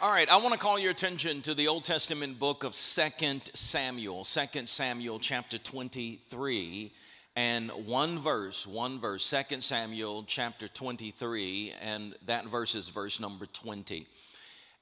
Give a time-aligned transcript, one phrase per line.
[0.00, 3.50] All right, I want to call your attention to the Old Testament book of Second
[3.52, 6.92] Samuel, Second Samuel chapter 23,
[7.34, 13.46] and one verse, one verse, Second Samuel chapter 23, and that verse is verse number
[13.46, 14.06] 20.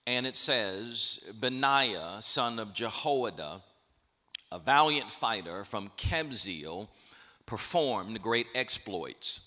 [0.06, 3.62] And it says, Benaiah, son of Jehoiada,
[4.52, 6.88] a valiant fighter from Kabzeel,
[7.46, 9.40] performed great exploits.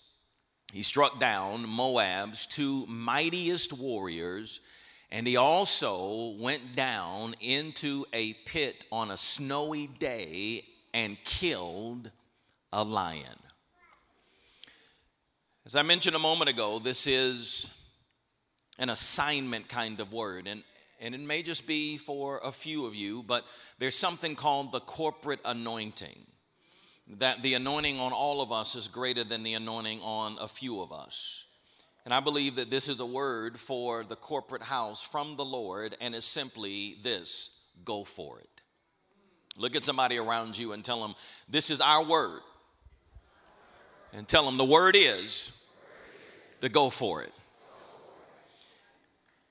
[0.74, 4.62] He struck down Moab's two mightiest warriors
[5.12, 12.12] and he also went down into a pit on a snowy day and killed
[12.72, 13.40] a lion.
[15.66, 17.68] As I mentioned a moment ago, this is
[18.78, 20.48] an assignment kind of word.
[20.48, 20.64] And,
[21.00, 23.46] and it may just be for a few of you, but
[23.78, 26.26] there's something called the corporate anointing.
[27.18, 30.82] That the anointing on all of us is greater than the anointing on a few
[30.82, 31.44] of us.
[32.06, 35.96] And I believe that this is a word for the corporate house from the Lord,
[36.02, 37.52] and is simply this
[37.86, 38.50] go for it.
[39.58, 41.16] Look at somebody around you and tell them,
[41.48, 42.42] This is our word.
[44.14, 45.52] And tell them the word is
[46.62, 47.34] to go for it.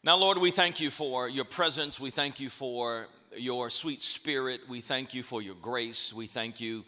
[0.03, 2.01] Now, Lord, we thank you for your presence.
[2.01, 4.63] We thank you for your sweet spirit.
[4.69, 6.13] We thank you for your grace.
[6.13, 6.85] We thank you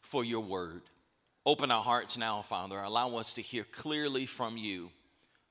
[0.00, 0.82] for your word.
[1.46, 2.78] Open our hearts now, Father.
[2.78, 4.90] Allow us to hear clearly from you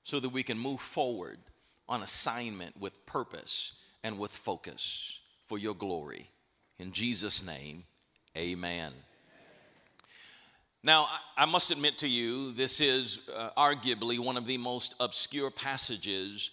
[0.04, 1.40] so that we can move forward
[1.88, 3.74] on assignment with purpose
[4.04, 6.30] and with focus for your glory.
[6.78, 7.84] In Jesus' name,
[8.38, 8.94] amen.
[10.86, 15.50] Now, I must admit to you, this is uh, arguably one of the most obscure
[15.50, 16.52] passages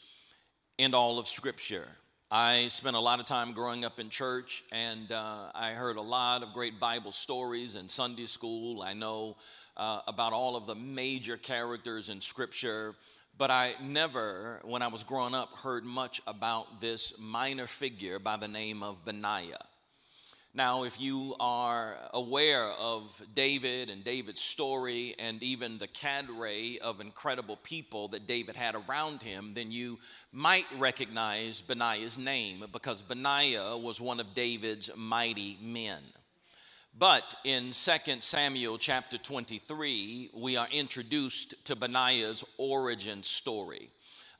[0.78, 1.88] in all of Scripture.
[2.30, 6.00] I spent a lot of time growing up in church, and uh, I heard a
[6.00, 8.82] lot of great Bible stories in Sunday school.
[8.82, 9.36] I know
[9.76, 12.94] uh, about all of the major characters in Scripture
[13.36, 18.36] but I never, when I was growing up, heard much about this minor figure by
[18.36, 19.64] the name of Benaiah.
[20.52, 27.00] Now, if you are aware of David and David's story and even the cadre of
[27.00, 30.00] incredible people that David had around him, then you
[30.32, 36.00] might recognize Benaiah's name because Benaiah was one of David's mighty men.
[36.98, 43.88] But in 2 Samuel chapter 23, we are introduced to Benaiah's origin story.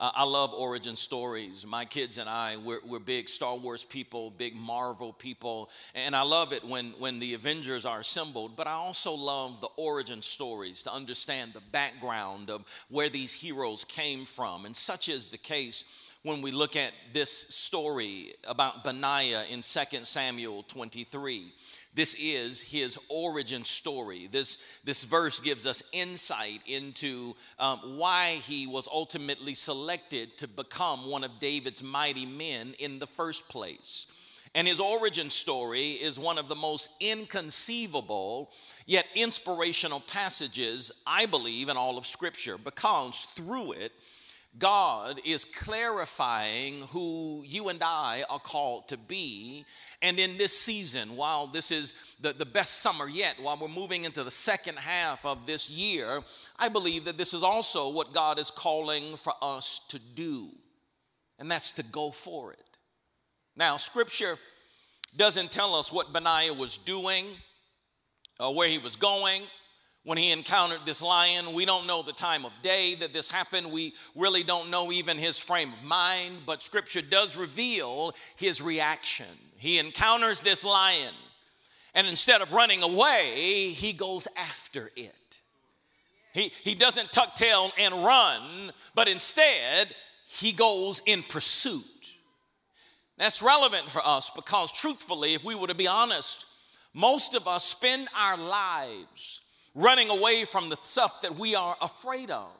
[0.01, 1.65] Uh, I love origin stories.
[1.67, 6.23] My kids and I, we're, we're, big Star Wars people, big Marvel people, and I
[6.23, 8.57] love it when, when the Avengers are assembled.
[8.57, 13.85] But I also love the origin stories to understand the background of where these heroes
[13.85, 14.65] came from.
[14.65, 15.85] And such is the case
[16.23, 21.53] when we look at this story about Benaiah in 2 Samuel 23.
[21.95, 24.29] This is his origin story.
[24.31, 31.11] This, this verse gives us insight into um, why he was ultimately selected to become
[31.11, 34.07] one of David's mighty men in the first place.
[34.55, 38.51] And his origin story is one of the most inconceivable
[38.87, 43.93] yet inspirational passages, I believe, in all of Scripture, because through it,
[44.59, 49.65] God is clarifying who you and I are called to be.
[50.03, 54.05] And in this season, while this is the, the best summer yet, while we're moving
[54.05, 56.23] into the second half of this year,
[56.59, 60.49] I believe that this is also what God is calling for us to do,
[61.39, 62.59] and that's to go for it.
[63.57, 64.37] Now, scripture
[65.17, 67.27] doesn't tell us what Benaiah was doing
[68.41, 69.45] or where he was going
[70.11, 71.53] when he encountered this lion.
[71.53, 73.71] We don't know the time of day that this happened.
[73.71, 79.29] We really don't know even his frame of mind, but scripture does reveal his reaction.
[79.57, 81.15] He encounters this lion,
[81.95, 85.41] and instead of running away, he goes after it.
[86.35, 89.95] He, he doesn't tuck tail and run, but instead,
[90.27, 91.85] he goes in pursuit.
[93.17, 96.47] That's relevant for us because, truthfully, if we were to be honest,
[96.93, 99.43] most of us spend our lives
[99.75, 102.51] running away from the stuff that we are afraid of.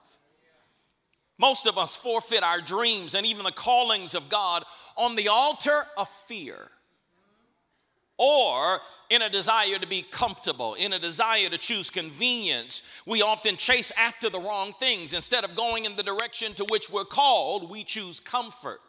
[1.39, 4.63] Most of us forfeit our dreams and even the callings of God
[4.97, 6.69] on the altar of fear
[8.19, 12.83] or in a desire to be comfortable, in a desire to choose convenience.
[13.07, 15.15] We often chase after the wrong things.
[15.15, 18.81] Instead of going in the direction to which we're called, we choose comfort.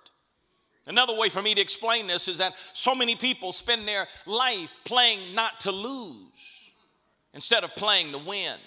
[0.85, 4.77] Another way for me to explain this is that so many people spend their life
[4.83, 6.50] playing not to lose
[7.33, 8.57] instead of playing to win.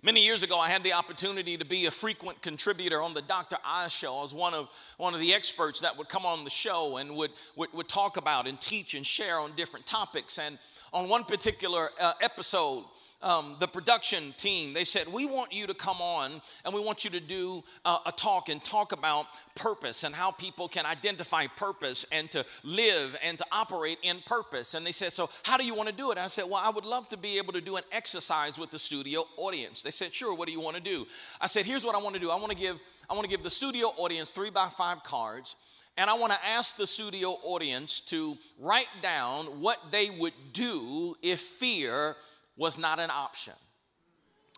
[0.00, 3.56] Many years ago, I had the opportunity to be a frequent contributor on the Dr.
[3.64, 4.18] Oz show.
[4.18, 7.16] I was one of, one of the experts that would come on the show and
[7.16, 10.38] would, would, would talk about and teach and share on different topics.
[10.38, 10.56] And
[10.92, 12.84] on one particular uh, episode,
[13.20, 17.04] um, the production team, they said, We want you to come on and we want
[17.04, 19.26] you to do uh, a talk and talk about
[19.56, 24.74] purpose and how people can identify purpose and to live and to operate in purpose.
[24.74, 26.18] And they said, So, how do you want to do it?
[26.18, 28.78] I said, Well, I would love to be able to do an exercise with the
[28.78, 29.82] studio audience.
[29.82, 31.06] They said, Sure, what do you want to do?
[31.40, 32.30] I said, Here's what I want to do.
[32.30, 32.80] I want to give,
[33.10, 35.56] I want to give the studio audience three by five cards.
[35.96, 41.16] And I want to ask the studio audience to write down what they would do
[41.22, 42.14] if fear
[42.58, 43.54] was not an option.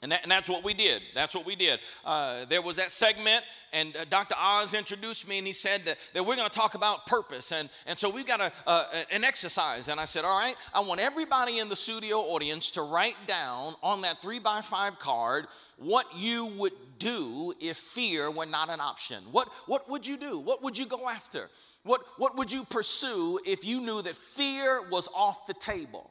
[0.02, 1.02] And, that, and, that's what we did.
[1.14, 1.79] That's what we did.
[2.06, 4.35] Uh, there was that segment, and uh, Dr.
[4.38, 7.52] Oz introduced me, and he said that, that we're going to talk about purpose.
[7.52, 9.88] And, and so we've got a, uh, an exercise.
[9.88, 13.75] And I said, All right, I want everybody in the studio audience to write down
[13.82, 18.81] on that three by five card what you would do if fear were not an
[18.81, 19.23] option.
[19.32, 20.38] What, what would you do?
[20.38, 21.50] What would you go after?
[21.82, 26.11] What, what would you pursue if you knew that fear was off the table?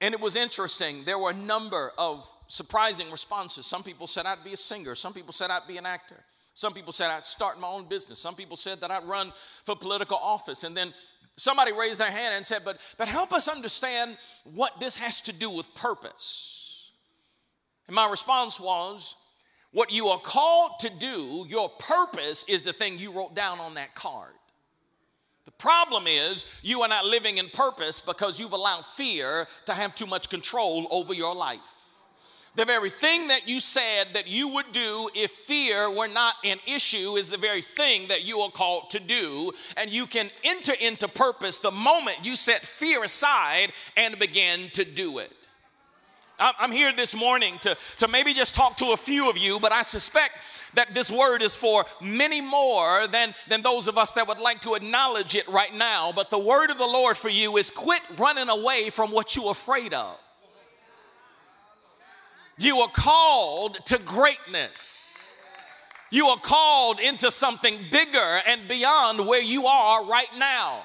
[0.00, 1.04] And it was interesting.
[1.04, 3.66] There were a number of surprising responses.
[3.66, 4.94] Some people said I'd be a singer.
[4.94, 6.16] Some people said I'd be an actor.
[6.54, 8.18] Some people said I'd start my own business.
[8.18, 9.32] Some people said that I'd run
[9.64, 10.64] for political office.
[10.64, 10.94] And then
[11.36, 15.32] somebody raised their hand and said, But, but help us understand what this has to
[15.32, 16.90] do with purpose.
[17.86, 19.16] And my response was,
[19.72, 23.74] What you are called to do, your purpose is the thing you wrote down on
[23.74, 24.32] that card.
[25.44, 29.94] The problem is you are not living in purpose because you've allowed fear to have
[29.94, 31.60] too much control over your life.
[32.56, 36.58] The very thing that you said that you would do if fear were not an
[36.66, 39.52] issue is the very thing that you are called to do.
[39.76, 44.84] And you can enter into purpose the moment you set fear aside and begin to
[44.84, 45.32] do it.
[46.40, 49.72] I'm here this morning to, to maybe just talk to a few of you, but
[49.72, 50.38] I suspect
[50.74, 54.62] that this word is for many more than, than those of us that would like
[54.62, 56.12] to acknowledge it right now.
[56.12, 59.50] But the word of the Lord for you is quit running away from what you're
[59.50, 60.16] afraid of.
[62.56, 65.14] You are called to greatness.
[66.10, 70.82] You are called into something bigger and beyond where you are right now.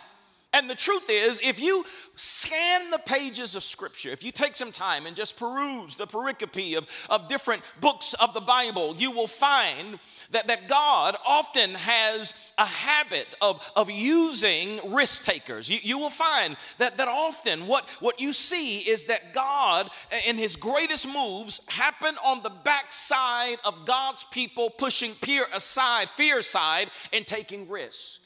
[0.56, 1.84] And the truth is, if you
[2.16, 6.78] scan the pages of Scripture, if you take some time and just peruse the pericope
[6.78, 10.00] of, of different books of the Bible, you will find
[10.31, 15.69] that, that God often has a habit of, of using risk takers.
[15.69, 19.90] You, you will find that, that often what, what you see is that God,
[20.25, 26.40] in his greatest moves, happen on the backside of God's people pushing fear aside, fear
[26.40, 28.22] aside, and taking risks.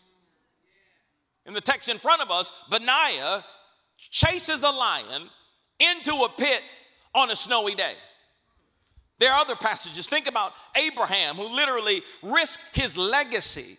[1.49, 3.43] In the text in front of us, Benaiah
[3.97, 5.29] chases a lion
[5.79, 6.61] into a pit
[7.15, 7.93] on a snowy day.
[9.17, 10.05] There are other passages.
[10.05, 13.77] Think about Abraham, who literally risked his legacy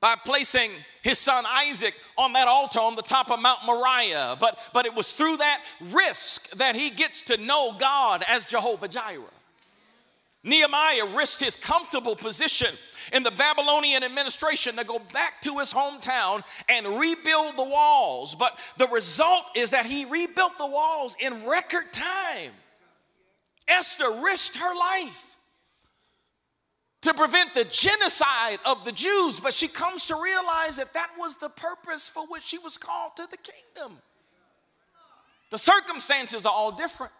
[0.00, 0.70] by placing
[1.02, 4.38] his son Isaac on that altar on the top of Mount Moriah.
[4.40, 5.60] But, but it was through that
[5.92, 9.20] risk that he gets to know God as Jehovah Jireh.
[10.42, 12.74] Nehemiah risked his comfortable position
[13.12, 18.34] in the Babylonian administration to go back to his hometown and rebuild the walls.
[18.34, 22.52] But the result is that he rebuilt the walls in record time.
[23.68, 25.36] Esther risked her life
[27.02, 31.36] to prevent the genocide of the Jews, but she comes to realize that that was
[31.36, 33.98] the purpose for which she was called to the kingdom.
[35.50, 37.12] The circumstances are all different.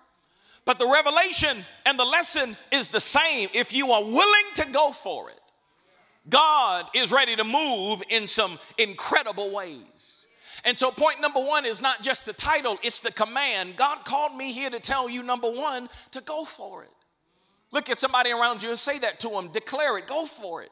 [0.65, 3.49] But the revelation and the lesson is the same.
[3.55, 5.41] If you are willing to go for it,
[6.29, 10.27] God is ready to move in some incredible ways.
[10.65, 13.77] And so, point number one is not just the title, it's the command.
[13.77, 16.91] God called me here to tell you, number one, to go for it.
[17.73, 20.71] Look at somebody around you and say that to them, declare it, go for it.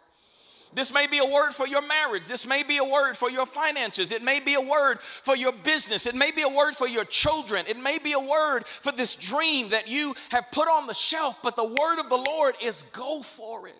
[0.74, 2.26] This may be a word for your marriage.
[2.26, 4.12] This may be a word for your finances.
[4.12, 6.06] It may be a word for your business.
[6.06, 7.64] It may be a word for your children.
[7.66, 11.38] It may be a word for this dream that you have put on the shelf,
[11.42, 13.74] but the word of the Lord is go for it.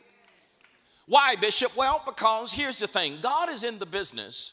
[1.07, 1.76] Why, Bishop?
[1.76, 4.52] Well, because here's the thing God is in the business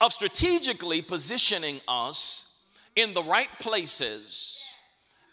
[0.00, 2.46] of strategically positioning us
[2.94, 4.60] in the right places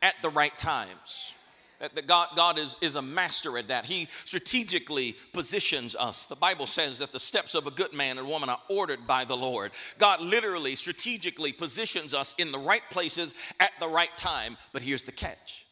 [0.02, 1.34] at the right times.
[1.80, 3.86] That God, God is, is a master at that.
[3.86, 6.26] He strategically positions us.
[6.26, 9.26] The Bible says that the steps of a good man and woman are ordered by
[9.26, 9.72] the Lord.
[9.98, 14.58] God literally, strategically positions us in the right places at the right time.
[14.72, 15.66] But here's the catch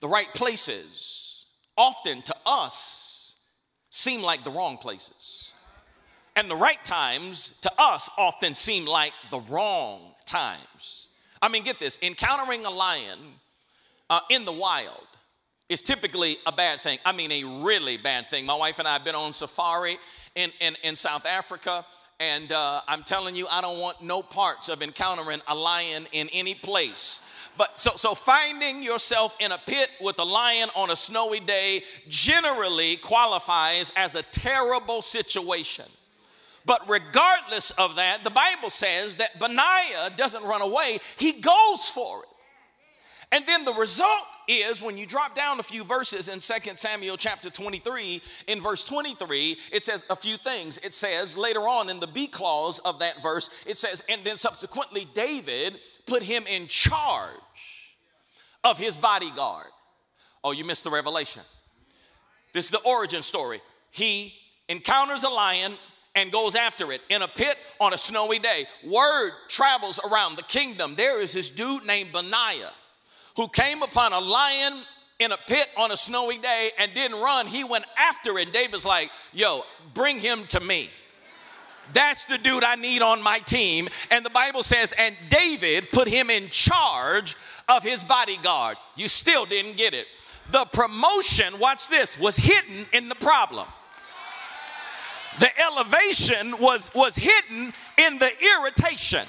[0.00, 3.36] the right places, often to us,
[3.90, 5.52] seem like the wrong places.
[6.36, 11.08] And the right times to us often seem like the wrong times.
[11.42, 13.18] I mean, get this encountering a lion
[14.08, 15.07] uh, in the wild
[15.68, 16.98] is typically a bad thing.
[17.04, 18.46] I mean, a really bad thing.
[18.46, 19.98] My wife and I have been on safari
[20.34, 21.84] in, in, in South Africa,
[22.18, 26.28] and uh, I'm telling you, I don't want no parts of encountering a lion in
[26.30, 27.20] any place.
[27.56, 31.82] but so so finding yourself in a pit with a lion on a snowy day
[32.08, 35.84] generally qualifies as a terrible situation.
[36.64, 42.22] But regardless of that, the Bible says that Benaiah doesn't run away, he goes for
[42.22, 42.28] it.
[43.32, 47.16] And then the result is when you drop down a few verses in 2 Samuel
[47.16, 50.78] chapter 23, in verse 23, it says a few things.
[50.78, 54.36] It says later on in the B clause of that verse, it says, and then
[54.36, 57.96] subsequently David put him in charge
[58.64, 59.68] of his bodyguard.
[60.42, 61.42] Oh, you missed the revelation.
[62.52, 63.60] This is the origin story.
[63.90, 64.34] He
[64.68, 65.74] encounters a lion,
[66.18, 68.66] and goes after it in a pit on a snowy day.
[68.84, 70.94] Word travels around the kingdom.
[70.96, 72.72] There is this dude named Benaiah
[73.38, 74.80] who came upon a lion
[75.20, 77.46] in a pit on a snowy day and didn't run.
[77.46, 78.52] He went after it.
[78.52, 79.62] David's like, yo,
[79.94, 80.90] bring him to me.
[81.92, 83.90] That's the dude I need on my team.
[84.10, 87.36] And the Bible says, and David put him in charge
[87.68, 88.76] of his bodyguard.
[88.96, 90.08] You still didn't get it.
[90.50, 93.68] The promotion, watch this, was hidden in the problem.
[95.38, 99.26] The elevation was, was hidden in the irritation.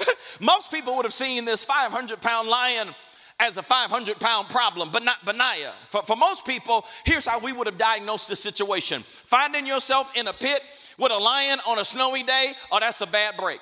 [0.40, 2.94] Most people would have seen this 500 pound lion
[3.38, 5.72] as a 500 pound problem, but not Benaiah.
[5.88, 10.28] For, for most people, here's how we would have diagnosed the situation finding yourself in
[10.28, 10.60] a pit
[10.98, 13.60] with a lion on a snowy day, oh, that's a bad break.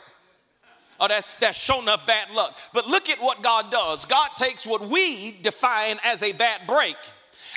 [1.01, 2.57] Oh, that, that's sure enough bad luck.
[2.75, 4.05] But look at what God does.
[4.05, 6.97] God takes what we define as a bad break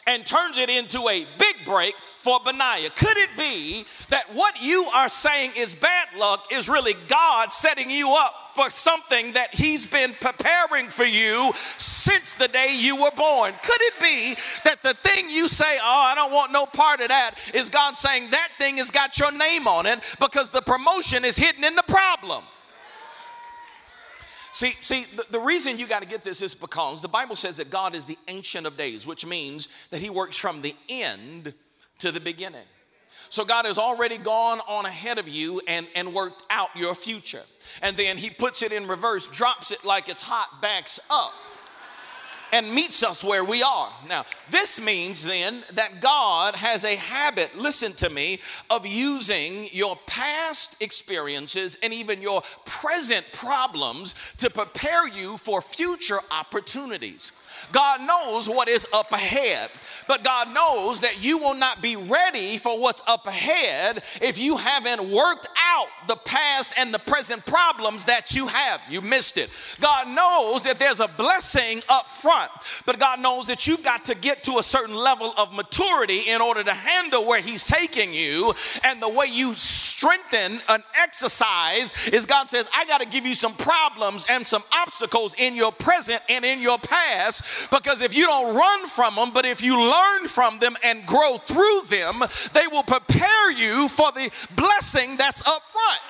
[0.05, 2.91] and turns it into a big break for Benaiah.
[2.91, 7.89] Could it be that what you are saying is bad luck is really God setting
[7.89, 13.11] you up for something that He's been preparing for you since the day you were
[13.17, 13.55] born?
[13.63, 17.07] Could it be that the thing you say, oh, I don't want no part of
[17.07, 21.25] that, is God saying that thing has got your name on it because the promotion
[21.25, 22.43] is hidden in the problem?
[24.51, 27.55] See, see, the, the reason you got to get this is because the Bible says
[27.55, 31.55] that God is the ancient of days, which means that He works from the end
[32.01, 32.65] to the beginning.
[33.29, 37.43] So God has already gone on ahead of you and, and worked out your future.
[37.81, 41.33] And then He puts it in reverse, drops it like it's hot, backs up
[42.51, 43.91] and meets us where we are.
[44.07, 49.97] Now, this means then that God has a habit, listen to me, of using your
[50.07, 57.31] past experiences and even your present problems to prepare you for future opportunities.
[57.71, 59.69] God knows what is up ahead,
[60.07, 64.57] but God knows that you will not be ready for what's up ahead if you
[64.57, 68.81] haven't worked out the past and the present problems that you have.
[68.89, 69.49] You missed it.
[69.79, 72.51] God knows that there's a blessing up front,
[72.85, 76.41] but God knows that you've got to get to a certain level of maturity in
[76.41, 78.53] order to handle where He's taking you.
[78.83, 83.33] And the way you strengthen an exercise is God says, I got to give you
[83.33, 88.25] some problems and some obstacles in your present and in your past because if you
[88.25, 92.67] don't run from them, but if you learn from them and grow through them, they
[92.67, 96.01] will prepare you for the blessing that's up front.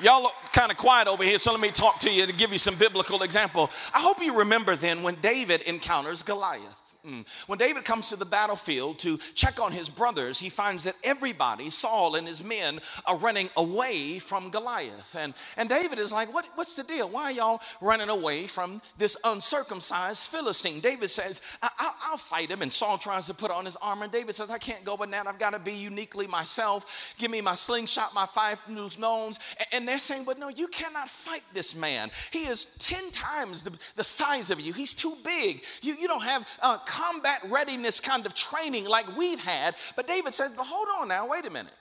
[0.00, 2.50] Y'all look kind of quiet over here, so let me talk to you to give
[2.50, 3.70] you some biblical example.
[3.94, 6.83] I hope you remember then when David encounters Goliath.
[7.06, 7.26] Mm.
[7.46, 11.68] When David comes to the battlefield to check on his brothers, he finds that everybody,
[11.68, 15.14] Saul and his men, are running away from Goliath.
[15.14, 17.08] And, and David is like, what, What's the deal?
[17.08, 20.80] Why are y'all running away from this uncircumcised Philistine?
[20.80, 22.62] David says, I, will fight him.
[22.62, 24.04] And Saul tries to put on his armor.
[24.04, 25.26] And David says, I can't go with that.
[25.26, 27.14] I've got to be uniquely myself.
[27.18, 29.38] Give me my slingshot, my five new stones.
[29.58, 32.10] And, and they're saying, But no, you cannot fight this man.
[32.30, 34.72] He is 10 times the, the size of you.
[34.72, 35.64] He's too big.
[35.82, 39.74] You, you don't have uh, combat readiness kind of training like we've had.
[39.96, 41.72] But David says, but hold on now, wait a minute.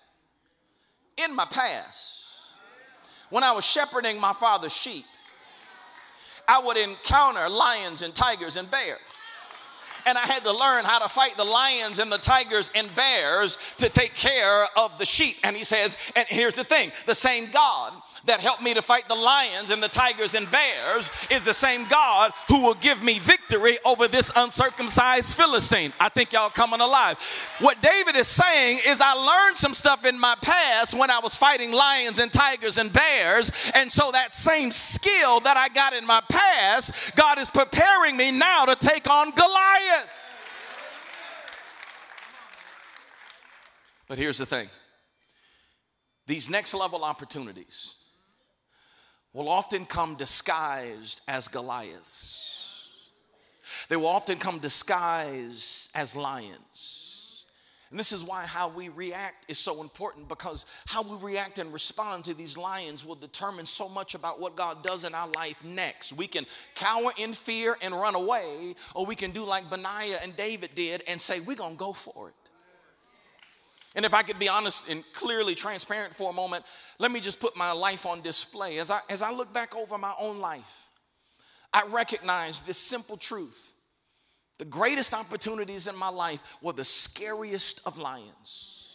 [1.18, 2.24] In my past,
[3.30, 5.06] when I was shepherding my father's sheep,
[6.48, 9.00] I would encounter lions and tigers and bears.
[10.06, 13.58] And I had to learn how to fight the lions and the tigers and bears
[13.78, 15.38] to take care of the sheep.
[15.44, 17.94] And he says, and here's the thing the same God
[18.26, 21.86] that helped me to fight the lions and the tigers and bears is the same
[21.88, 25.94] God who will give me victory over this uncircumcised Philistine.
[26.00, 27.18] I think y'all coming alive.
[27.60, 31.36] What David is saying is, I learned some stuff in my past when I was
[31.36, 33.52] fighting lions and tigers and bears.
[33.74, 38.32] And so that same skill that I got in my past, God is preparing me
[38.32, 40.10] now to take on Goliath.
[44.08, 44.70] But here's the thing
[46.28, 47.96] these next level opportunities
[49.34, 52.90] will often come disguised as Goliaths.
[53.90, 57.46] They will often come disguised as lions.
[57.90, 61.72] And this is why how we react is so important because how we react and
[61.72, 65.64] respond to these lions will determine so much about what God does in our life
[65.64, 66.12] next.
[66.12, 70.36] We can cower in fear and run away, or we can do like Benaiah and
[70.36, 72.43] David did and say, We're to go for it.
[73.96, 76.66] And if I could be honest and clearly transparent for a moment,
[76.98, 78.80] let me just put my life on display.
[78.80, 80.90] As I, as I look back over my own life,
[81.72, 83.72] I recognize this simple truth
[84.60, 88.88] the greatest opportunities in my life were the scariest of lions.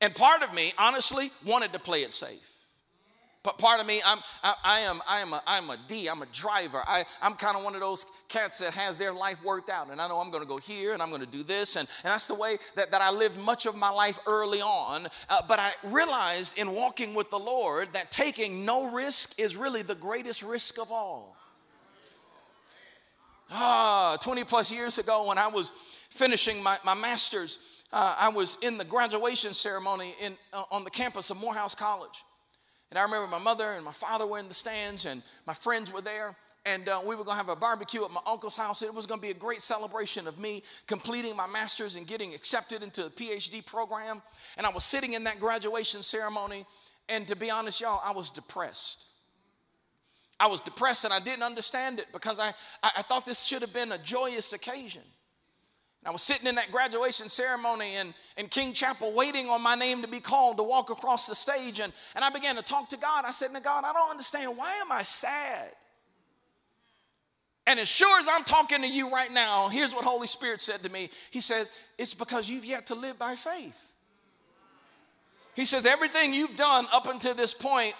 [0.00, 2.53] And part of me, honestly, wanted to play it safe.
[3.44, 6.22] But part of me, I'm, I, I, am, I am a, I'm a D, I'm
[6.22, 6.82] a driver.
[6.86, 9.90] I, I'm kind of one of those cats that has their life worked out.
[9.90, 11.76] And I know I'm going to go here and I'm going to do this.
[11.76, 15.08] And, and that's the way that, that I lived much of my life early on.
[15.28, 19.82] Uh, but I realized in walking with the Lord that taking no risk is really
[19.82, 21.36] the greatest risk of all.
[23.50, 25.70] Ah, 20 plus years ago when I was
[26.08, 27.58] finishing my, my master's,
[27.92, 32.24] uh, I was in the graduation ceremony in, uh, on the campus of Morehouse College.
[32.94, 35.92] And I remember my mother and my father were in the stands, and my friends
[35.92, 36.36] were there.
[36.64, 38.82] And uh, we were going to have a barbecue at my uncle's house.
[38.82, 42.34] It was going to be a great celebration of me completing my master's and getting
[42.34, 44.22] accepted into a PhD program.
[44.56, 46.66] And I was sitting in that graduation ceremony.
[47.08, 49.06] And to be honest, y'all, I was depressed.
[50.38, 53.62] I was depressed and I didn't understand it because I, I, I thought this should
[53.62, 55.02] have been a joyous occasion.
[56.06, 60.02] I was sitting in that graduation ceremony in, in King Chapel waiting on my name
[60.02, 61.80] to be called to walk across the stage.
[61.80, 63.24] And, and I began to talk to God.
[63.24, 64.56] I said, to God, I don't understand.
[64.56, 65.70] Why am I sad?
[67.66, 70.82] And as sure as I'm talking to you right now, here's what Holy Spirit said
[70.82, 71.08] to me.
[71.30, 73.92] He says, It's because you've yet to live by faith.
[75.54, 77.94] He says, Everything you've done up until this point,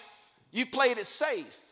[0.52, 1.63] you've played it safe.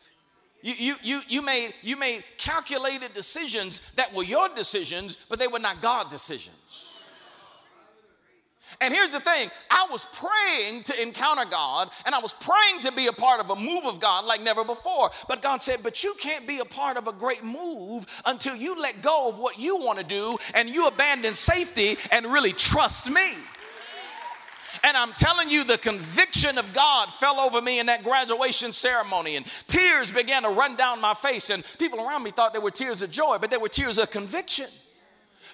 [0.63, 5.47] You, you, you, you, made, you made calculated decisions that were your decisions, but they
[5.47, 6.55] were not God decisions.
[8.79, 12.93] And here's the thing I was praying to encounter God, and I was praying to
[12.93, 15.11] be a part of a move of God like never before.
[15.27, 18.79] But God said, But you can't be a part of a great move until you
[18.79, 23.09] let go of what you want to do and you abandon safety and really trust
[23.09, 23.33] me.
[24.85, 29.37] And I'm telling you, the conviction of God fell over me in that graduation ceremony,
[29.37, 31.49] and tears began to run down my face.
[31.49, 34.11] And people around me thought they were tears of joy, but they were tears of
[34.11, 34.67] conviction.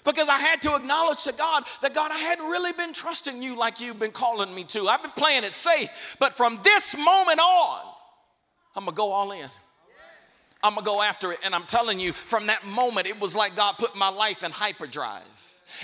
[0.03, 3.55] Because I had to acknowledge to God that God, I hadn't really been trusting you
[3.55, 4.87] like you've been calling me to.
[4.87, 7.81] I've been playing it safe, but from this moment on,
[8.75, 9.49] I'm gonna go all in.
[10.63, 11.39] I'm gonna go after it.
[11.43, 14.51] And I'm telling you, from that moment, it was like God put my life in
[14.51, 15.23] hyperdrive.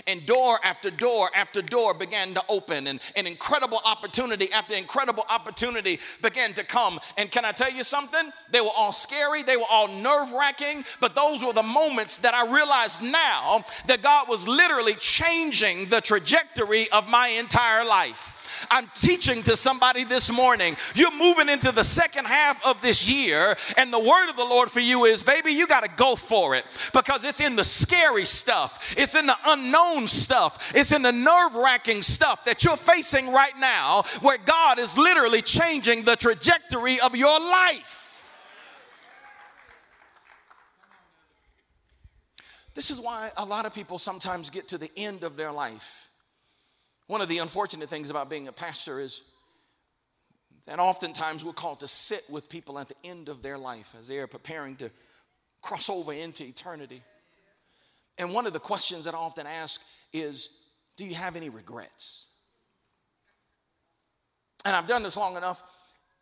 [0.07, 5.25] And door after door after door began to open, and an incredible opportunity after incredible
[5.29, 6.99] opportunity began to come.
[7.17, 8.31] And can I tell you something?
[8.51, 12.33] They were all scary, they were all nerve wracking, but those were the moments that
[12.33, 18.34] I realized now that God was literally changing the trajectory of my entire life.
[18.69, 20.75] I'm teaching to somebody this morning.
[20.93, 24.71] You're moving into the second half of this year, and the word of the Lord
[24.71, 28.25] for you is, baby, you got to go for it because it's in the scary
[28.25, 33.31] stuff, it's in the unknown stuff, it's in the nerve wracking stuff that you're facing
[33.31, 38.23] right now where God is literally changing the trajectory of your life.
[42.73, 46.04] This is why a lot of people sometimes get to the end of their life
[47.07, 49.21] one of the unfortunate things about being a pastor is
[50.65, 54.07] that oftentimes we're called to sit with people at the end of their life as
[54.07, 54.89] they are preparing to
[55.61, 57.03] cross over into eternity.
[58.17, 59.81] And one of the questions that I often ask
[60.13, 60.49] is
[60.95, 62.27] Do you have any regrets?
[64.63, 65.61] And I've done this long enough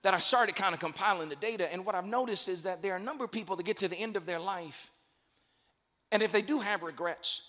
[0.02, 1.72] that I started kind of compiling the data.
[1.72, 3.88] And what I've noticed is that there are a number of people that get to
[3.88, 4.92] the end of their life,
[6.12, 7.42] and if they do have regrets,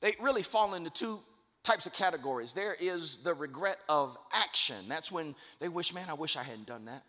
[0.00, 1.18] they really fall into two
[1.66, 2.52] types of categories.
[2.52, 4.88] There is the regret of action.
[4.88, 7.02] That's when they wish, man, I wish I hadn't done that.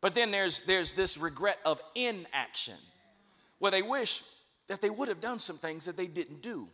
[0.00, 2.78] But then there's, there's this regret of inaction,
[3.58, 4.22] where they wish
[4.68, 6.68] that they would have done some things that they didn't do.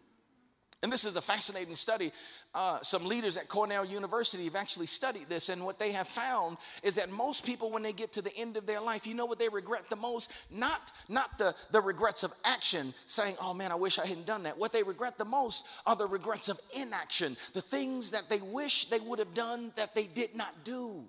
[0.87, 2.13] And this is a fascinating study.
[2.55, 6.59] Uh, some leaders at Cornell University have actually studied this, and what they have found
[6.85, 9.27] is that most people, when they get to the end of their life, you know
[9.27, 10.31] what they regret the most?
[10.49, 14.45] Not, not the, the regrets of action, saying, Oh man, I wish I hadn't done
[14.45, 14.57] that.
[14.57, 18.85] What they regret the most are the regrets of inaction, the things that they wish
[18.85, 21.03] they would have done that they did not do.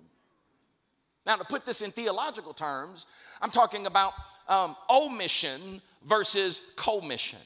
[1.24, 3.06] Now, to put this in theological terms,
[3.40, 4.14] I'm talking about
[4.48, 7.38] um, omission versus commission.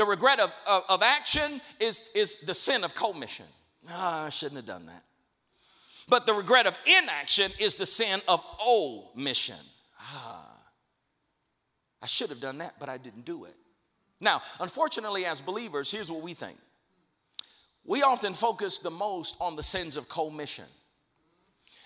[0.00, 3.44] The regret of, of, of action is, is the sin of commission.
[3.90, 5.04] Ah, I shouldn't have done that.
[6.08, 9.58] But the regret of inaction is the sin of omission.
[9.98, 10.56] Ah,
[12.00, 13.54] I should have done that, but I didn't do it.
[14.20, 16.56] Now, unfortunately, as believers, here's what we think
[17.84, 20.64] we often focus the most on the sins of commission.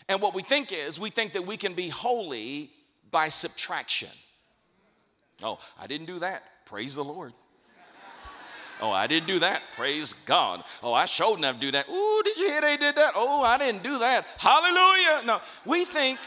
[0.09, 2.71] And what we think is, we think that we can be holy
[3.11, 4.11] by subtraction.
[5.43, 6.45] Oh, I didn't do that.
[6.65, 7.33] Praise the Lord.
[8.81, 9.63] Oh, I didn't do that.
[9.77, 10.65] Praise God.
[10.83, 11.89] Oh, I showed enough to do that.
[11.89, 13.13] Ooh, did you hear they did that?
[13.15, 14.27] Oh, I didn't do that.
[14.39, 15.23] Hallelujah.
[15.25, 16.19] No, we think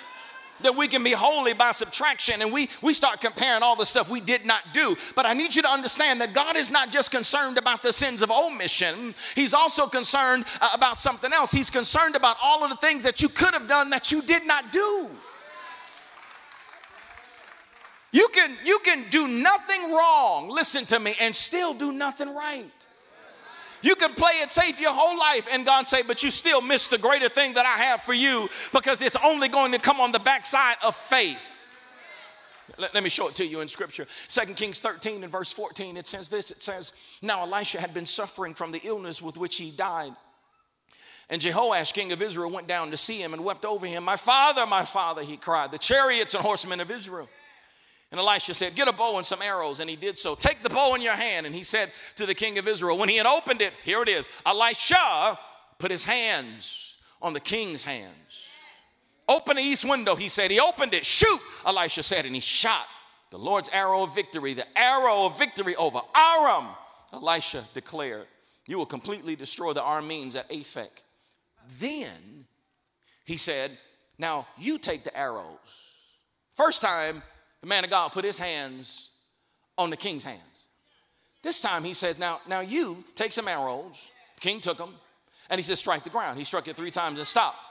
[0.62, 4.10] that we can be holy by subtraction and we, we start comparing all the stuff
[4.10, 4.96] we did not do.
[5.16, 8.22] But I need you to understand that God is not just concerned about the sins
[8.22, 11.52] of omission, He's also concerned uh, about something else.
[11.52, 14.46] He's concerned about all of the things that you could have done that you did
[14.46, 15.10] not do.
[18.18, 22.72] You can, you can do nothing wrong, listen to me, and still do nothing right.
[23.84, 26.88] You can play it safe your whole life and God say, but you still miss
[26.88, 30.12] the greater thing that I have for you because it's only going to come on
[30.12, 31.38] the backside of faith.
[32.80, 34.08] Let, let, me show it to you in scripture.
[34.28, 38.08] Second Kings 13 and verse 14, it says this it says, Now Elisha had been
[38.08, 40.14] suffering from the illness with which he died.
[41.30, 44.04] And Jehoash, king of Israel, went down to see him and wept over him.
[44.04, 47.30] My father, my father, he cried, the chariots and horsemen of Israel.
[48.12, 49.80] And Elisha said, Get a bow and some arrows.
[49.80, 50.36] And he did so.
[50.36, 51.46] Take the bow in your hand.
[51.46, 54.10] And he said to the king of Israel, When he had opened it, here it
[54.10, 55.38] is Elisha
[55.78, 58.14] put his hands on the king's hands.
[59.30, 60.52] Open the east window, he said.
[60.52, 61.06] He opened it.
[61.06, 62.26] Shoot, Elisha said.
[62.26, 62.86] And he shot
[63.30, 66.68] the Lord's arrow of victory, the arrow of victory over Aram.
[67.12, 68.28] Elisha declared,
[68.68, 71.04] You will completely destroy the Arameans at Aphek.
[71.80, 72.46] Then
[73.26, 73.78] he said,
[74.18, 75.58] Now you take the arrows.
[76.56, 77.22] First time,
[77.62, 79.10] the man of God put his hands
[79.78, 80.68] on the king's hands.
[81.44, 84.12] This time he says, Now, now you take some arrows.
[84.36, 84.94] The king took them,
[85.50, 86.38] and he said, Strike the ground.
[86.38, 87.68] He struck it three times and stopped.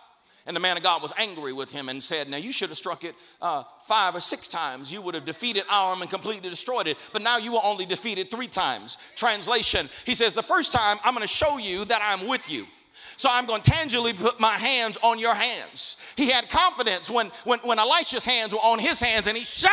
[0.46, 2.78] And the man of God was angry with him and said, Now you should have
[2.78, 4.92] struck it uh, five or six times.
[4.92, 6.98] You would have defeated Aram and completely destroyed it.
[7.12, 8.96] But now you will only defeat it three times.
[9.16, 12.66] Translation He says, The first time I'm going to show you that I'm with you.
[13.16, 15.96] So I'm going to tangibly put my hands on your hands.
[16.16, 19.70] He had confidence when, when, when Elisha's hands were on his hands and he shot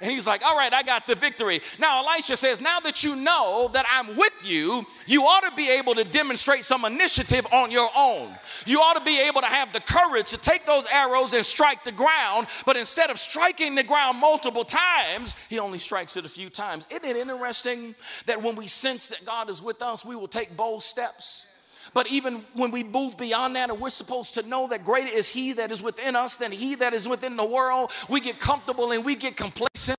[0.00, 1.60] and he's like, All right, I got the victory.
[1.78, 5.70] Now, Elisha says, Now that you know that I'm with you, you ought to be
[5.70, 8.34] able to demonstrate some initiative on your own.
[8.66, 11.84] You ought to be able to have the courage to take those arrows and strike
[11.84, 12.48] the ground.
[12.66, 16.86] But instead of striking the ground multiple times, he only strikes it a few times.
[16.90, 17.94] Isn't it interesting
[18.26, 21.46] that when we sense that God is with us, we will take bold steps?
[21.94, 25.28] But even when we move beyond that, and we're supposed to know that greater is
[25.28, 28.90] He that is within us than He that is within the world, we get comfortable
[28.90, 29.98] and we get complacent.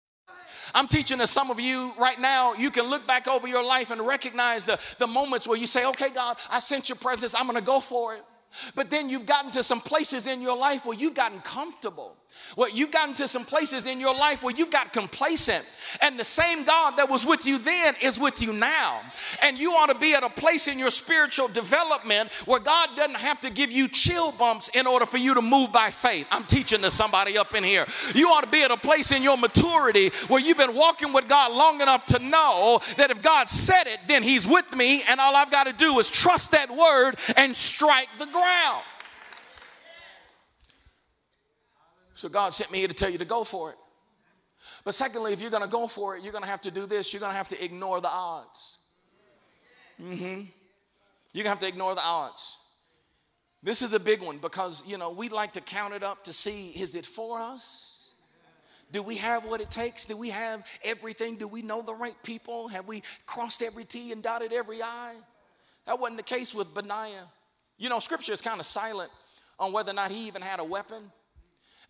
[0.74, 3.92] I'm teaching to some of you right now, you can look back over your life
[3.92, 7.46] and recognize the, the moments where you say, okay, God, I sense your presence, I'm
[7.46, 8.24] gonna go for it.
[8.74, 12.18] But then you've gotten to some places in your life where you've gotten comfortable.
[12.56, 15.65] Well, you've gotten to some places in your life where you've got complacent,
[16.02, 19.02] and the same God that was with you then is with you now.
[19.43, 23.17] And you ought to be at a place in your spiritual development where God doesn't
[23.17, 26.28] have to give you chill bumps in order for you to move by faith.
[26.32, 27.86] I'm teaching to somebody up in here.
[28.13, 31.28] You ought to be at a place in your maturity where you've been walking with
[31.28, 35.19] God long enough to know that if God said it, then He's with me, and
[35.19, 38.84] all I've got to do is trust that word and strike the ground.
[42.15, 43.78] So God sent me here to tell you to go for it.
[44.84, 46.86] But secondly, if you're going to go for it, you're going to have to do
[46.86, 47.13] this.
[47.13, 48.78] You're going to have to ignore the odds.
[50.01, 50.23] Mm-hmm.
[51.34, 52.58] You're going to have to ignore the odds.
[53.62, 56.34] This is a big one because, you know, we'd like to count it up to
[56.34, 58.12] see is it for us?
[58.91, 60.06] Do we have what it takes?
[60.06, 61.36] Do we have everything?
[61.36, 62.67] Do we know the right people?
[62.67, 65.15] Have we crossed every T and dotted every I?
[65.86, 67.28] That wasn't the case with Benaiah.
[67.78, 69.12] You know, scripture is kind of silent
[69.60, 71.12] on whether or not he even had a weapon.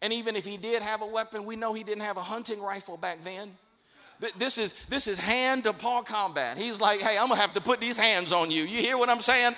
[0.02, 2.62] And even if he did have a weapon, we know he didn't have a hunting
[2.62, 3.52] rifle back then.
[4.38, 6.58] This is this is hand to paw combat.
[6.58, 8.64] He's like, hey, I'm gonna have to put these hands on you.
[8.64, 9.56] You hear what I'm saying?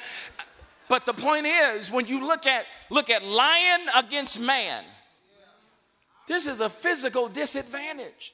[0.90, 4.84] But the point is, when you look at look at lion against man,
[6.28, 8.34] this is a physical disadvantage.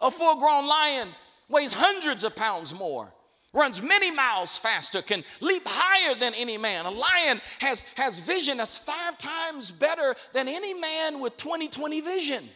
[0.00, 1.08] A full-grown lion
[1.48, 3.12] weighs hundreds of pounds more
[3.52, 6.86] runs many miles faster, can leap higher than any man.
[6.86, 12.00] A lion has, has vision that's five times better than any man with 20 20
[12.00, 12.48] vision.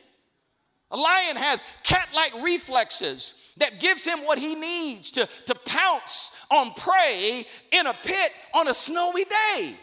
[0.90, 6.30] A lion has cat like reflexes that gives him what he needs to, to pounce
[6.50, 9.74] on prey in a pit on a snowy day.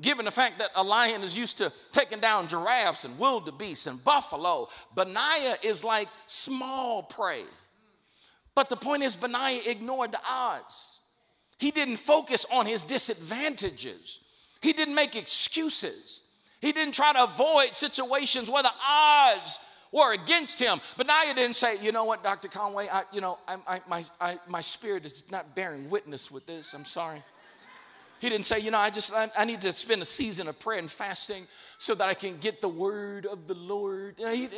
[0.00, 4.02] Given the fact that a lion is used to taking down giraffes and wildebeest and
[4.04, 7.44] buffalo, Benaiah is like small prey.
[8.58, 11.02] But the point is, Benaiah ignored the odds.
[11.60, 14.18] He didn't focus on his disadvantages.
[14.60, 16.22] He didn't make excuses.
[16.60, 19.60] He didn't try to avoid situations where the odds
[19.92, 20.80] were against him.
[20.98, 21.04] You
[21.36, 22.48] didn't say, you know what, Dr.
[22.48, 26.44] Conway, I, you know, I, I, my, I, my spirit is not bearing witness with
[26.44, 26.74] this.
[26.74, 27.22] I'm sorry.
[28.18, 30.58] He didn't say, you know, I just, I, I, need to spend a season of
[30.58, 31.46] prayer and fasting
[31.78, 34.16] so that I can get the word of the Lord.
[34.18, 34.48] You know, he,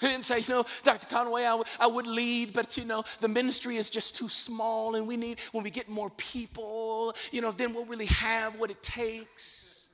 [0.00, 1.08] He didn't say, you know, Dr.
[1.08, 4.94] Conway, I, w- I would lead, but you know, the ministry is just too small,
[4.94, 8.70] and we need, when we get more people, you know, then we'll really have what
[8.70, 9.88] it takes.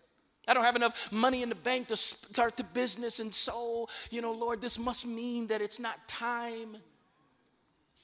[0.46, 4.20] I don't have enough money in the bank to start the business, and so, you
[4.20, 6.76] know, Lord, this must mean that it's not time.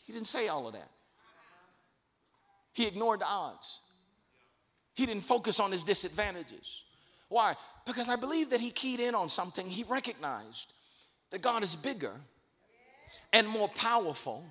[0.07, 0.89] He didn't say all of that.
[2.73, 3.81] He ignored the odds.
[4.95, 6.83] He didn't focus on his disadvantages.
[7.29, 7.57] Why?
[7.85, 10.73] Because I believe that he keyed in on something he recognized
[11.31, 12.12] that God is bigger
[13.33, 14.45] and more powerful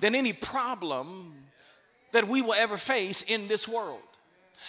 [0.00, 1.34] than any problem
[2.12, 4.00] that we will ever face in this world.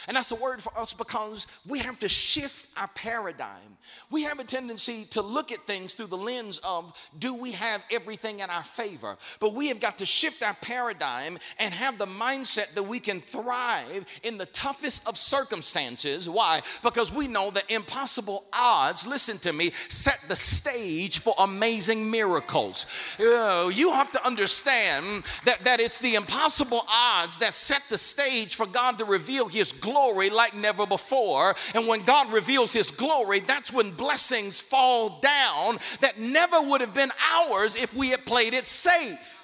[0.07, 3.77] And that's a word for us because we have to shift our paradigm.
[4.09, 7.83] We have a tendency to look at things through the lens of do we have
[7.91, 9.17] everything in our favor?
[9.39, 13.21] But we have got to shift our paradigm and have the mindset that we can
[13.21, 16.29] thrive in the toughest of circumstances.
[16.29, 16.61] Why?
[16.81, 22.85] Because we know that impossible odds, listen to me, set the stage for amazing miracles.
[23.19, 28.65] You have to understand that, that it's the impossible odds that set the stage for
[28.65, 31.55] God to reveal His glory like never before.
[31.75, 36.95] And when God reveals His glory, that's when blessings fall down that never would have
[36.95, 39.41] been ours if we had played it safe.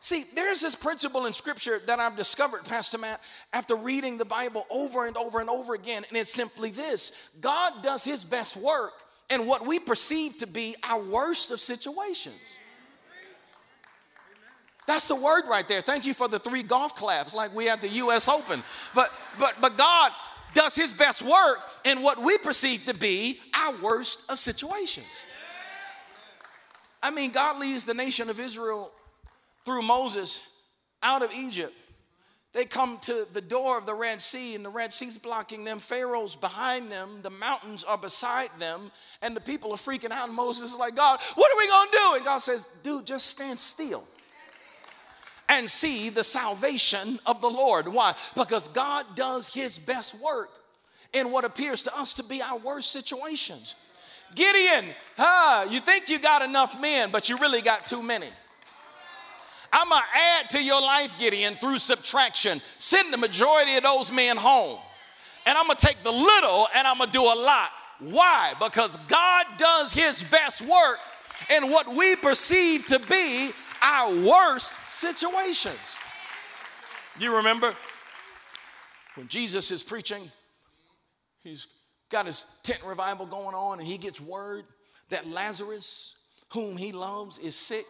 [0.00, 3.20] See, there's this principle in Scripture that I've discovered, Pastor Matt,
[3.52, 7.82] after reading the Bible over and over and over again, and it's simply this God
[7.82, 8.92] does His best work
[9.28, 12.36] in what we perceive to be our worst of situations.
[14.88, 15.82] That's the word right there.
[15.82, 18.62] Thank you for the three golf claps like we had the US Open.
[18.94, 20.12] But but but God
[20.54, 25.06] does his best work in what we perceive to be our worst of situations.
[27.02, 28.90] I mean, God leads the nation of Israel
[29.66, 30.42] through Moses
[31.02, 31.74] out of Egypt.
[32.54, 35.80] They come to the door of the Red Sea, and the Red Sea's blocking them.
[35.80, 37.18] Pharaoh's behind them.
[37.20, 40.28] The mountains are beside them, and the people are freaking out.
[40.28, 42.14] And Moses is like, God, what are we gonna do?
[42.16, 44.04] And God says, Dude, just stand still
[45.48, 47.88] and see the salvation of the Lord.
[47.88, 48.14] Why?
[48.34, 50.50] Because God does his best work
[51.12, 53.74] in what appears to us to be our worst situations.
[54.34, 58.28] Gideon, huh, you think you got enough men, but you really got too many.
[59.72, 62.60] I'm gonna add to your life, Gideon, through subtraction.
[62.78, 64.78] Send the majority of those men home.
[65.46, 67.70] And I'm gonna take the little and I'm gonna do a lot.
[68.00, 68.54] Why?
[68.60, 70.98] Because God does his best work
[71.50, 75.78] in what we perceive to be our worst situations.
[77.18, 77.74] You remember
[79.14, 80.30] when Jesus is preaching,
[81.42, 81.66] he's
[82.10, 84.64] got his tent revival going on, and he gets word
[85.10, 86.14] that Lazarus,
[86.52, 87.86] whom he loves, is sick.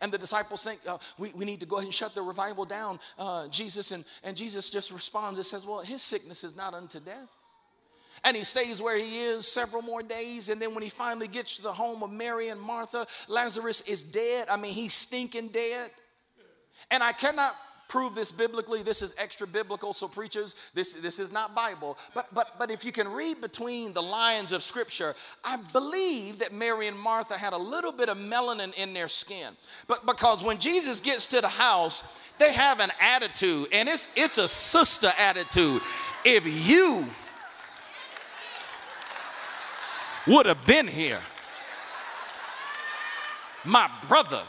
[0.00, 2.64] And the disciples think, uh, we, we need to go ahead and shut the revival
[2.64, 3.90] down, uh, Jesus.
[3.90, 7.28] And, and Jesus just responds and says, Well, his sickness is not unto death
[8.24, 10.48] and he stays where he is several more days.
[10.48, 14.02] And then when he finally gets to the home of Mary and Martha, Lazarus is
[14.02, 14.48] dead.
[14.48, 15.90] I mean, he's stinking dead.
[16.90, 17.54] And I cannot
[17.88, 18.82] prove this biblically.
[18.82, 21.98] This is extra biblical, so preachers, this, this is not Bible.
[22.14, 26.52] But, but, but if you can read between the lines of Scripture, I believe that
[26.52, 29.54] Mary and Martha had a little bit of melanin in their skin.
[29.86, 32.04] But because when Jesus gets to the house,
[32.38, 35.82] they have an attitude, and it's, it's a sister attitude.
[36.24, 37.06] If you
[40.28, 41.20] would have been here,
[43.64, 44.42] my brother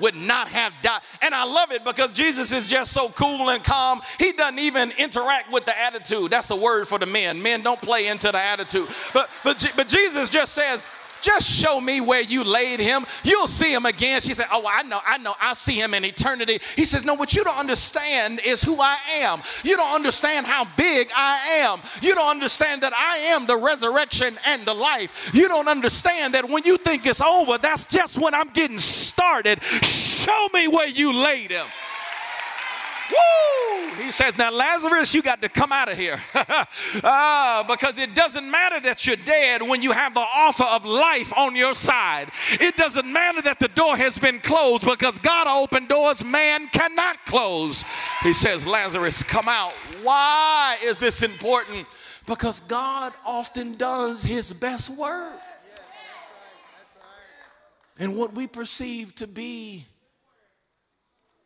[0.00, 1.00] would not have died.
[1.22, 4.00] And I love it because Jesus is just so cool and calm.
[4.18, 6.30] He doesn't even interact with the attitude.
[6.30, 7.42] That's a word for the men.
[7.42, 8.88] Men don't play into the attitude.
[9.12, 10.86] But but but Jesus just says,
[11.22, 13.06] just show me where you laid him.
[13.22, 14.20] You'll see him again.
[14.20, 16.60] She said, Oh, I know, I know, I see him in eternity.
[16.76, 19.42] He says, No, what you don't understand is who I am.
[19.62, 21.80] You don't understand how big I am.
[22.02, 25.30] You don't understand that I am the resurrection and the life.
[25.32, 29.62] You don't understand that when you think it's over, that's just when I'm getting started.
[29.62, 31.66] Show me where you laid him.
[34.08, 36.18] He says, Now, Lazarus, you got to come out of here.
[36.34, 41.30] uh, because it doesn't matter that you're dead when you have the offer of life
[41.36, 42.30] on your side.
[42.52, 47.26] It doesn't matter that the door has been closed because God opened doors man cannot
[47.26, 47.84] close.
[48.22, 49.74] He says, Lazarus, come out.
[50.02, 51.86] Why is this important?
[52.24, 55.38] Because God often does his best work.
[57.98, 59.84] And what we perceive to be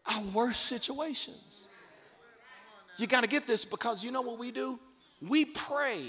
[0.06, 1.51] our worst situations.
[3.02, 4.78] You got to get this because you know what we do?
[5.28, 6.02] we pray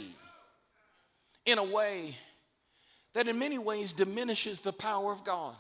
[1.46, 2.18] in a way
[3.14, 5.56] that in many ways diminishes the power of God.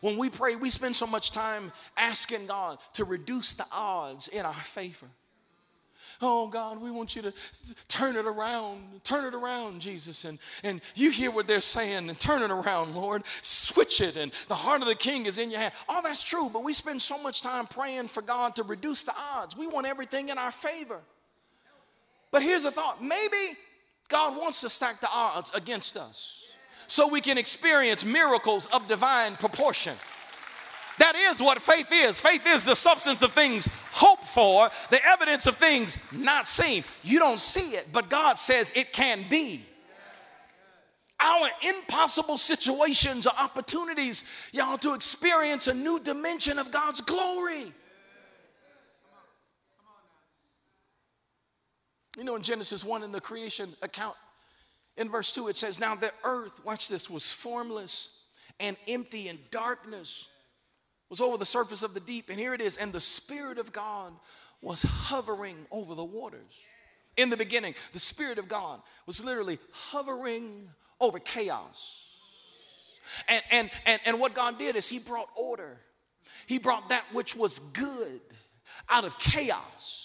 [0.00, 4.46] When we pray, we spend so much time asking God to reduce the odds in
[4.46, 5.06] our favor.
[6.20, 7.32] Oh God, we want you to
[7.86, 9.04] turn it around.
[9.04, 10.24] Turn it around, Jesus.
[10.24, 13.22] And, and you hear what they're saying and turn it around, Lord.
[13.40, 14.16] Switch it.
[14.16, 15.72] And the heart of the king is in your hand.
[15.88, 19.14] All that's true, but we spend so much time praying for God to reduce the
[19.16, 19.56] odds.
[19.56, 21.00] We want everything in our favor.
[22.30, 23.56] But here's a thought maybe
[24.08, 26.42] God wants to stack the odds against us
[26.88, 29.94] so we can experience miracles of divine proportion.
[30.98, 32.20] That is what faith is.
[32.20, 36.84] Faith is the substance of things hoped for, the evidence of things not seen.
[37.02, 39.64] You don't see it, but God says it can be.
[41.20, 47.72] Our impossible situations are opportunities, y'all, to experience a new dimension of God's glory.
[52.16, 54.16] You know, in Genesis 1, in the creation account,
[54.96, 58.24] in verse 2, it says, Now the earth, watch this, was formless
[58.58, 60.26] and empty, and darkness
[61.08, 62.30] was over the surface of the deep.
[62.30, 64.12] And here it is, and the Spirit of God
[64.60, 66.60] was hovering over the waters.
[67.16, 70.68] In the beginning, the Spirit of God was literally hovering
[71.00, 72.04] over chaos.
[73.28, 75.78] And, and, and, and what God did is He brought order,
[76.46, 78.20] He brought that which was good
[78.88, 80.04] out of chaos.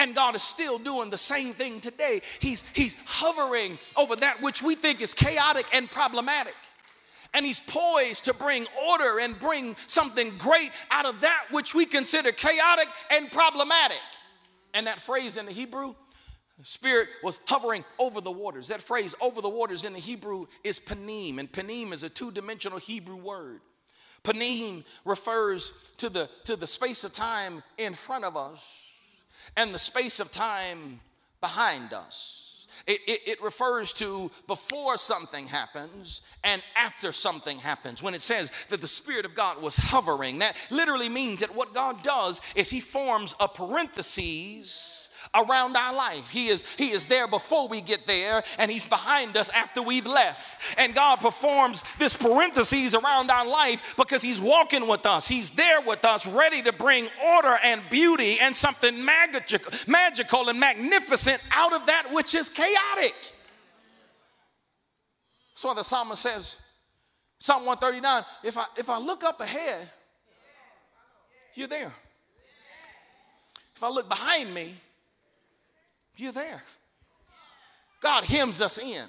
[0.00, 2.22] And God is still doing the same thing today.
[2.38, 6.54] He's, he's hovering over that which we think is chaotic and problematic.
[7.34, 11.84] And he's poised to bring order and bring something great out of that which we
[11.84, 14.00] consider chaotic and problematic.
[14.74, 15.94] And that phrase in the Hebrew,
[16.62, 18.68] Spirit was hovering over the waters.
[18.68, 21.38] That phrase, over the waters, in the Hebrew is panim.
[21.38, 23.60] And panim is a two dimensional Hebrew word.
[24.24, 28.88] Panim refers to the, to the space of time in front of us
[29.56, 31.00] and the space of time
[31.40, 32.47] behind us.
[32.86, 38.02] It, it, it, refers to before something happens and after something happens.
[38.02, 41.74] When it says that the Spirit of God was hovering, that literally means that what
[41.74, 46.30] God does is He forms a parenthesis around our life.
[46.30, 50.06] He is, he is there before we get there, and He's behind us after we've
[50.06, 50.78] left.
[50.78, 55.28] And God performs this parentheses around our life because He's walking with us.
[55.28, 60.58] He's there with us, ready to bring order and beauty and something magical, magical and
[60.58, 63.14] magnificent out of that which is chaotic.
[65.50, 66.56] That's why the psalmist says,
[67.40, 69.88] Psalm 139, if I if I look up ahead,
[71.54, 71.92] you're there.
[73.74, 74.74] If I look behind me,
[76.18, 76.62] you're there.
[78.00, 79.06] God hems us in.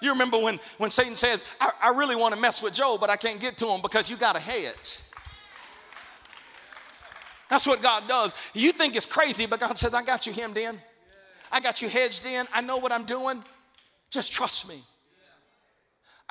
[0.00, 3.08] You remember when, when Satan says, I, I really want to mess with Job, but
[3.08, 4.98] I can't get to him because you got a hedge.
[7.48, 8.34] That's what God does.
[8.54, 10.78] You think it's crazy, but God says, I got you hemmed in.
[11.52, 12.46] I got you hedged in.
[12.52, 13.44] I know what I'm doing.
[14.10, 14.82] Just trust me.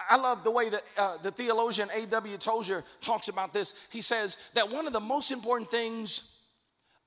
[0.09, 2.37] I love the way that uh, the theologian A.W.
[2.37, 3.75] Tozer talks about this.
[3.89, 6.23] He says that one of the most important things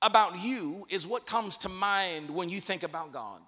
[0.01, 3.39] about you is what comes to mind when you think about God.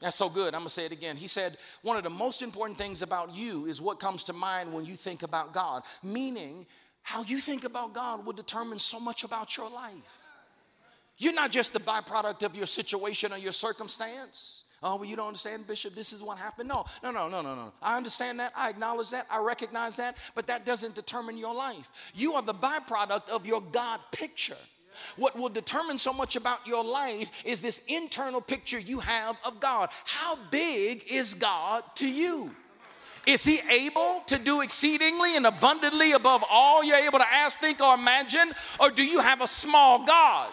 [0.00, 0.48] That's so good.
[0.48, 1.16] I'm going to say it again.
[1.16, 4.72] He said, One of the most important things about you is what comes to mind
[4.72, 6.66] when you think about God, meaning
[7.02, 10.22] how you think about God will determine so much about your life.
[11.18, 14.64] You're not just the byproduct of your situation or your circumstance.
[14.82, 16.68] Oh, well, you don't understand, Bishop, this is what happened.
[16.68, 17.72] No, no, no, no, no, no.
[17.80, 18.52] I understand that.
[18.54, 19.26] I acknowledge that.
[19.30, 20.18] I recognize that.
[20.34, 22.12] But that doesn't determine your life.
[22.14, 24.56] You are the byproduct of your God picture.
[25.16, 29.60] What will determine so much about your life is this internal picture you have of
[29.60, 29.90] God.
[30.04, 32.50] How big is God to you?
[33.26, 37.80] Is he able to do exceedingly and abundantly above all you're able to ask, think,
[37.80, 38.52] or imagine?
[38.78, 40.52] Or do you have a small God?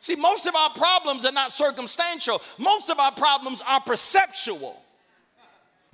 [0.00, 4.80] See, most of our problems are not circumstantial, most of our problems are perceptual.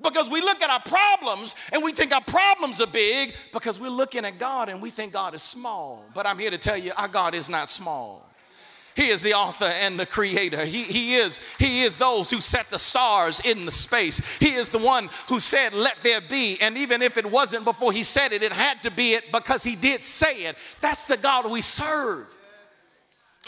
[0.02, 3.88] Because we look at our problems and we think our problems are big because we're
[3.88, 6.04] looking at God and we think God is small.
[6.14, 8.28] But I'm here to tell you, our God is not small.
[8.96, 10.64] He is the author and the creator.
[10.64, 14.20] He, he, is, he is those who set the stars in the space.
[14.38, 16.60] He is the one who said, Let there be.
[16.60, 19.64] And even if it wasn't before he said it, it had to be it because
[19.64, 20.56] he did say it.
[20.80, 22.32] That's the God we serve.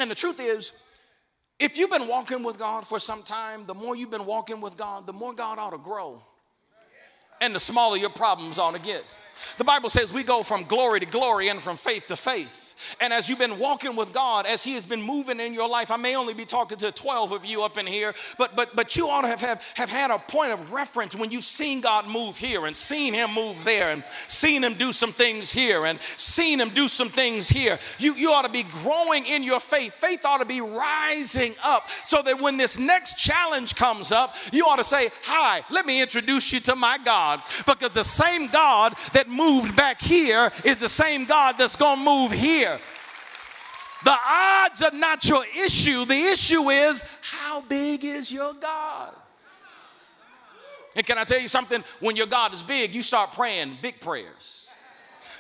[0.01, 0.73] And the truth is,
[1.61, 4.77] if you've been walking with God for some time, the more you've been walking with
[4.77, 6.23] God, the more God ought to grow
[7.41, 9.05] and the smaller your problems ought to get.
[9.59, 12.66] The Bible says we go from glory to glory and from faith to faith.
[13.01, 15.91] And as you've been walking with God, as He has been moving in your life,
[15.91, 18.97] I may only be talking to 12 of you up in here, but but but
[18.97, 22.07] you ought to have, have, have had a point of reference when you've seen God
[22.07, 26.01] move here and seen Him move there and seen Him do some things here and
[26.17, 27.79] seen Him do some things here.
[27.99, 29.97] You, you ought to be growing in your faith.
[29.97, 34.67] Faith ought to be rising up so that when this next challenge comes up, you
[34.67, 37.43] ought to say, Hi, let me introduce you to my God.
[37.67, 42.05] Because the same God that moved back here is the same God that's going to
[42.05, 42.76] move here.
[44.05, 46.05] The odds are not your issue.
[46.05, 49.15] The issue is how big is your God?
[50.95, 51.85] And can I tell you something?
[52.01, 54.69] When your God is big, you start praying big prayers.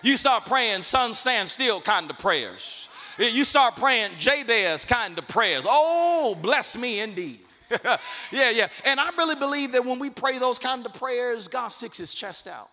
[0.02, 2.88] You start praying sun stand still kind of prayers.
[3.18, 5.64] You start praying Jabez kind of prayers.
[5.66, 7.40] Oh, bless me indeed.
[8.30, 8.68] yeah, yeah.
[8.84, 12.12] And I really believe that when we pray those kind of prayers, God sticks his
[12.12, 12.68] chest out.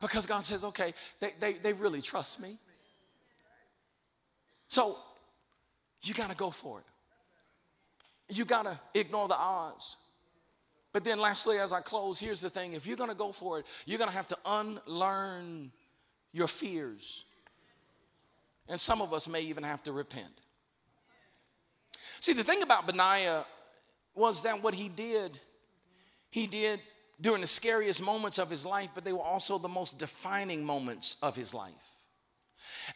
[0.00, 2.58] Because God says, okay, they, they, they really trust me.
[4.68, 4.96] So
[6.02, 8.34] you got to go for it.
[8.34, 9.96] You got to ignore the odds.
[10.92, 13.58] But then, lastly, as I close, here's the thing if you're going to go for
[13.58, 15.70] it, you're going to have to unlearn
[16.32, 17.24] your fears.
[18.68, 20.40] And some of us may even have to repent.
[22.20, 23.44] See, the thing about Benaiah
[24.14, 25.38] was that what he did,
[26.30, 26.80] he did
[27.20, 31.16] during the scariest moments of his life, but they were also the most defining moments
[31.22, 31.72] of his life.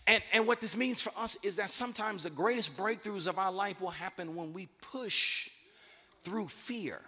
[0.06, 3.52] And, and what this means for us is that sometimes the greatest breakthroughs of our
[3.52, 5.50] life will happen when we push
[6.22, 7.00] through fear.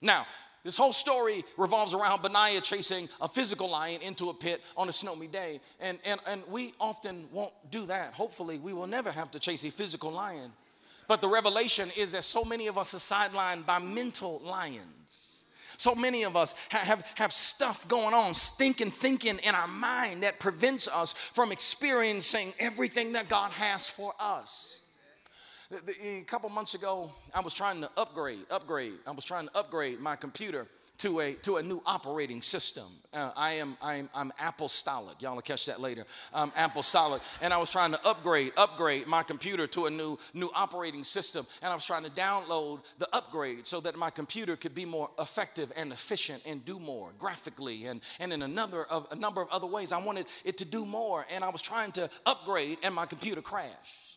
[0.00, 0.26] Now,
[0.64, 4.92] this whole story revolves around Benaiah chasing a physical lion into a pit on a
[4.92, 5.60] snowy day.
[5.80, 8.12] And, and, and we often won't do that.
[8.14, 10.52] Hopefully, we will never have to chase a physical lion.
[11.06, 15.27] But the revelation is that so many of us are sidelined by mental lions.
[15.78, 20.40] So many of us have, have stuff going on, stinking thinking in our mind that
[20.40, 24.80] prevents us from experiencing everything that God has for us.
[26.02, 28.94] A couple months ago, I was trying to upgrade, upgrade.
[29.06, 30.66] I was trying to upgrade my computer
[30.98, 32.86] to a, to a new operating system.
[33.12, 35.22] Uh, I am I'm, I'm apostolic.
[35.22, 36.04] Y'all will catch that later.
[36.34, 40.18] I'm Apple apostolic, and I was trying to upgrade upgrade my computer to a new
[40.34, 44.56] new operating system, and I was trying to download the upgrade so that my computer
[44.56, 48.84] could be more effective and efficient and do more graphically and and in a number
[48.84, 49.92] of a number of other ways.
[49.92, 53.40] I wanted it to do more, and I was trying to upgrade, and my computer
[53.40, 54.08] crashed.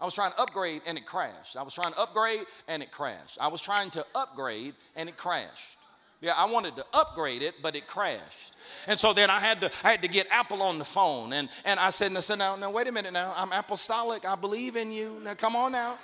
[0.00, 1.56] I was trying to upgrade and it crashed.
[1.56, 3.36] I was trying to upgrade and it crashed.
[3.40, 5.77] I was trying to upgrade and it crashed.
[6.20, 8.56] Yeah, I wanted to upgrade it, but it crashed.
[8.88, 11.32] And so then I had to I had to get Apple on the phone.
[11.32, 13.32] And, and I said, I said, now, now, wait a minute now.
[13.36, 14.26] I'm apostolic.
[14.26, 15.20] I believe in you.
[15.22, 15.96] Now come on now.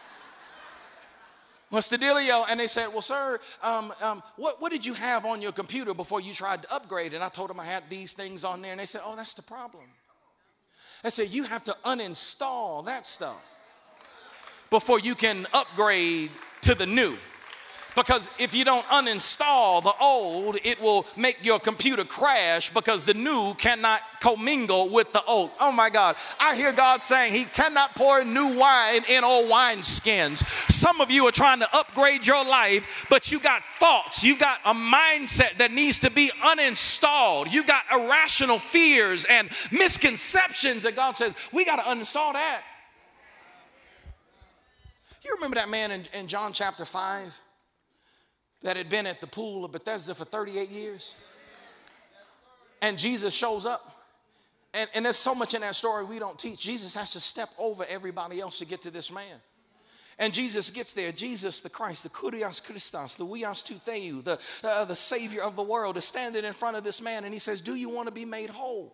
[1.71, 2.45] What's the dealio?
[2.49, 5.93] And they said, Well, sir, um, um, what, what did you have on your computer
[5.93, 7.15] before you tried to upgrade?
[7.15, 8.71] And I told them I had these things on there.
[8.71, 9.85] And they said, Oh, that's the problem.
[11.03, 13.43] I said, You have to uninstall that stuff
[14.71, 17.17] before you can upgrade to the new.
[17.95, 23.15] Because if you don't uninstall the old, it will make your computer crash because the
[23.15, 25.51] new cannot commingle with the old.
[25.61, 26.17] Oh my God.
[26.41, 30.45] I hear God saying He cannot pour new wine in old wineskins.
[30.71, 34.61] Some of you are trying to upgrade your life, but you got thoughts, you got
[34.65, 37.53] a mindset that needs to be uninstalled.
[37.53, 42.63] You got irrational fears and misconceptions that God says, we got to uninstall that.
[45.25, 47.41] You remember that man in, in John chapter 5?
[48.65, 51.15] That had been at the pool of Bethesda for 38 years.
[52.83, 53.95] And Jesus shows up.
[54.73, 56.61] And, and there's so much in that story we don't teach.
[56.61, 59.41] Jesus has to step over everybody else to get to this man.
[60.19, 61.13] And Jesus gets there.
[61.13, 65.57] Jesus, the Christ, the Kurios Christos, the Huios Tou Theou, the, uh, the Savior of
[65.57, 68.09] the world, is standing in front of this man and he says, Do you want
[68.09, 68.93] to be made whole?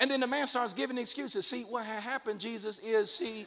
[0.00, 1.46] And then the man starts giving excuses.
[1.46, 3.46] See, what had happened, Jesus, is see,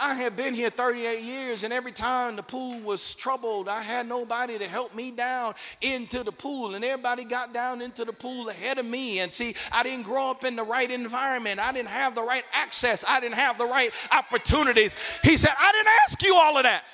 [0.00, 4.08] I had been here 38 years, and every time the pool was troubled, I had
[4.08, 8.48] nobody to help me down into the pool, and everybody got down into the pool
[8.48, 9.20] ahead of me.
[9.20, 12.44] And see, I didn't grow up in the right environment, I didn't have the right
[12.52, 14.94] access, I didn't have the right opportunities.
[15.22, 16.84] He said, I didn't ask you all of that.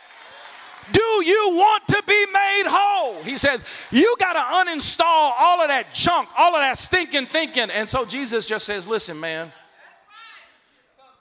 [0.92, 3.22] Do you want to be made whole?
[3.22, 7.70] He says, You got to uninstall all of that junk, all of that stinking thinking.
[7.70, 9.50] And so Jesus just says, Listen, man,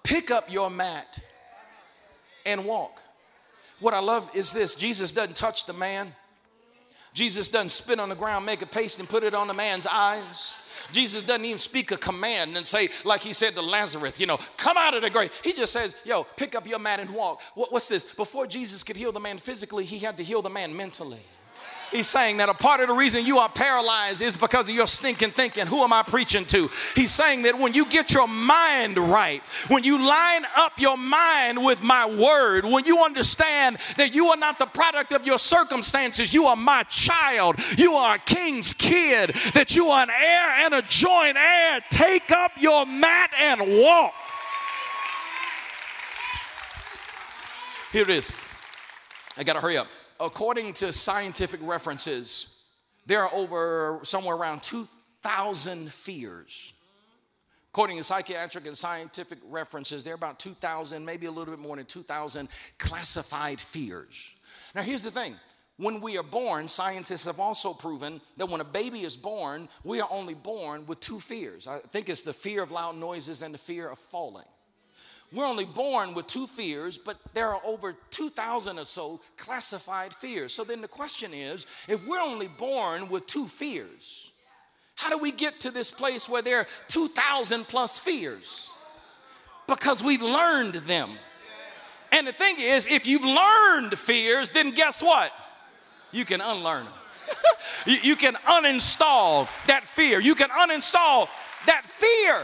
[0.04, 1.20] pick up your mat
[2.46, 3.02] and walk.
[3.80, 6.14] What I love is this Jesus doesn't touch the man.
[7.14, 9.86] Jesus doesn't spit on the ground, make a paste, and put it on the man's
[9.86, 10.56] eyes.
[10.92, 14.40] Jesus doesn't even speak a command and say, like he said to Lazarus, you know,
[14.58, 15.32] come out of the grave.
[15.44, 17.42] He just says, yo, pick up your mat and walk.
[17.54, 18.06] What, what's this?
[18.06, 21.22] Before Jesus could heal the man physically, he had to heal the man mentally.
[21.94, 24.88] He's saying that a part of the reason you are paralyzed is because of your
[24.88, 25.68] stinking thinking.
[25.68, 26.68] Who am I preaching to?
[26.96, 31.64] He's saying that when you get your mind right, when you line up your mind
[31.64, 36.34] with my word, when you understand that you are not the product of your circumstances,
[36.34, 40.74] you are my child, you are a king's kid, that you are an heir and
[40.74, 44.14] a joint heir, take up your mat and walk.
[47.92, 48.32] Here it is.
[49.38, 49.88] I got to hurry up
[50.20, 52.62] according to scientific references,
[53.06, 56.74] there are over somewhere around 2,000 fears.
[57.72, 61.76] According to psychiatric and scientific references, there are about 2,000, maybe a little bit more
[61.76, 62.48] than 2,000
[62.78, 64.30] classified fears.
[64.76, 65.36] Now, here's the thing
[65.78, 70.00] when we are born, scientists have also proven that when a baby is born, we
[70.02, 71.68] are only born with two fears.
[71.68, 74.46] I think it's the fear of loud noises and the fear of falling.
[75.34, 80.54] We're only born with two fears, but there are over 2,000 or so classified fears.
[80.54, 84.30] So then the question is if we're only born with two fears,
[84.96, 88.70] how do we get to this place where there are 2,000 plus fears?
[89.68, 91.10] Because we've learned them.
[92.12, 95.32] And the thing is, if you've learned fears, then guess what?
[96.12, 96.94] You can unlearn them.
[98.04, 100.20] you, can uninstall that fear.
[100.20, 101.28] You can uninstall
[101.66, 102.44] that fear.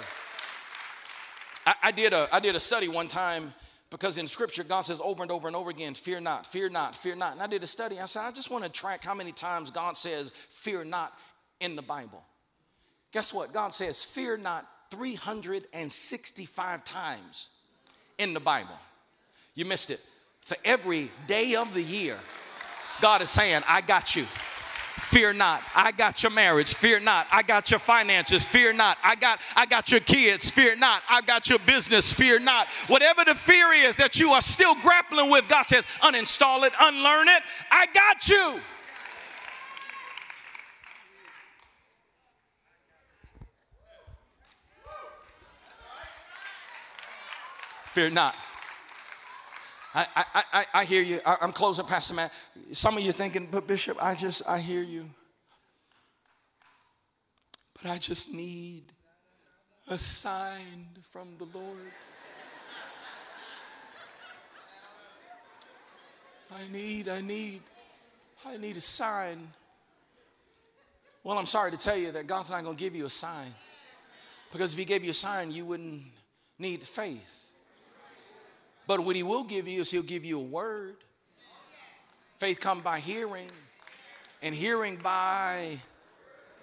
[1.69, 3.53] I, I, did a, I did a study one time
[3.91, 6.95] because in scripture, God says over and over and over again, fear not, fear not,
[6.95, 7.33] fear not.
[7.33, 7.99] And I did a study.
[7.99, 11.13] I said, I just want to track how many times God says, fear not
[11.59, 12.23] in the Bible.
[13.11, 13.53] Guess what?
[13.53, 17.51] God says, fear not 365 times
[18.17, 18.79] in the Bible.
[19.53, 20.03] You missed it.
[20.41, 22.17] For every day of the year,
[22.99, 24.25] God is saying, I got you.
[24.99, 25.63] Fear not.
[25.73, 26.73] I got your marriage.
[26.73, 27.27] Fear not.
[27.31, 28.45] I got your finances.
[28.45, 28.97] Fear not.
[29.03, 30.49] I got I got your kids.
[30.49, 31.01] Fear not.
[31.09, 32.11] I got your business.
[32.13, 32.67] Fear not.
[32.87, 37.27] Whatever the fear is that you are still grappling with, God says, uninstall it, unlearn
[37.27, 37.43] it.
[37.71, 38.59] I got you.
[47.91, 48.35] Fear not.
[49.93, 51.19] I, I, I, I hear you.
[51.25, 52.31] I, am closing, Pastor Matt.
[52.73, 55.09] Some of you thinking, but Bishop, I just, I hear you.
[57.81, 58.83] But I just need
[59.87, 61.91] a sign from the Lord.
[66.51, 67.61] I need, I need,
[68.45, 69.51] I need a sign.
[71.23, 73.53] Well, I'm sorry to tell you that God's not going to give you a sign.
[74.51, 76.03] Because if He gave you a sign, you wouldn't
[76.57, 77.48] need faith.
[78.89, 80.95] But what he will give you is he'll give you a word.
[82.39, 83.45] Faith come by hearing,
[84.41, 85.77] and hearing by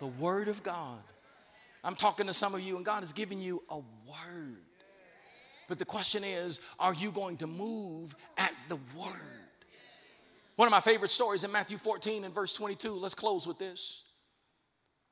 [0.01, 0.99] the word of God.
[1.85, 4.57] I'm talking to some of you, and God has given you a word.
[5.69, 9.15] But the question is, are you going to move at the word?
[10.57, 14.03] One of my favorite stories in Matthew 14 and verse 22, let's close with this,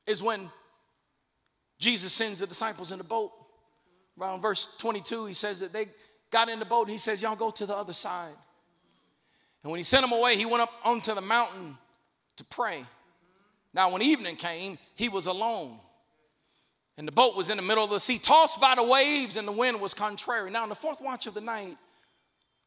[0.09, 0.51] is when
[1.79, 3.31] Jesus sends the disciples in the boat.
[4.21, 5.87] Around verse 22, he says that they
[6.35, 8.35] got in the boat and he says, Y'all go to the other side.
[9.63, 11.79] And when he sent them away, he went up onto the mountain
[12.37, 12.85] to pray.
[13.73, 15.79] Now, when evening came, he was alone.
[16.99, 19.47] And the boat was in the middle of the sea, tossed by the waves, and
[19.47, 20.51] the wind was contrary.
[20.51, 21.77] Now, in the fourth watch of the night,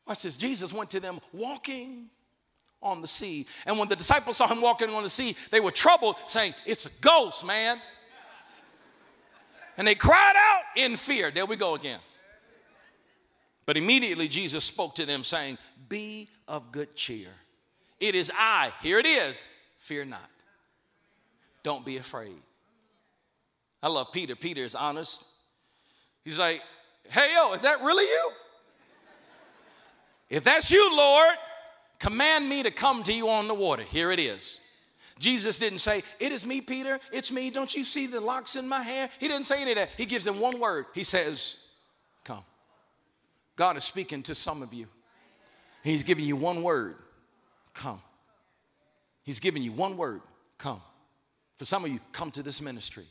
[0.08, 2.08] watch this Jesus went to them walking
[2.82, 3.48] on the sea.
[3.66, 6.86] And when the disciples saw him walking on the sea, they were troubled, saying, It's
[6.86, 7.82] a ghost, man.
[9.78, 11.32] And they cried out in fear.
[11.32, 12.00] There we go again.
[13.68, 15.60] But immediately Jesus spoke to them, saying,
[15.90, 17.28] Be of good cheer.
[18.00, 18.72] It is I.
[18.82, 19.46] Here it is.
[19.78, 20.32] Fear not.
[21.64, 22.38] Don't be afraid.
[23.84, 24.36] I love Peter.
[24.36, 25.26] Peter is honest.
[26.24, 26.64] He's like,
[27.10, 28.32] Hey, yo, is that really you?
[30.30, 31.36] If that's you, Lord,
[32.00, 33.84] command me to come to you on the water.
[33.84, 34.62] Here it is.
[35.20, 37.02] Jesus didn't say, It is me, Peter.
[37.12, 37.50] It's me.
[37.50, 39.10] Don't you see the locks in my hair?
[39.20, 39.90] He didn't say any of that.
[39.98, 40.86] He gives him one word.
[40.94, 41.58] He says,
[43.58, 44.88] God is speaking to some of you.
[45.84, 46.96] He's giving you one word
[47.74, 48.02] come.
[49.24, 50.22] He's giving you one word
[50.58, 50.82] come.
[51.58, 53.08] For some of you, come to this ministry.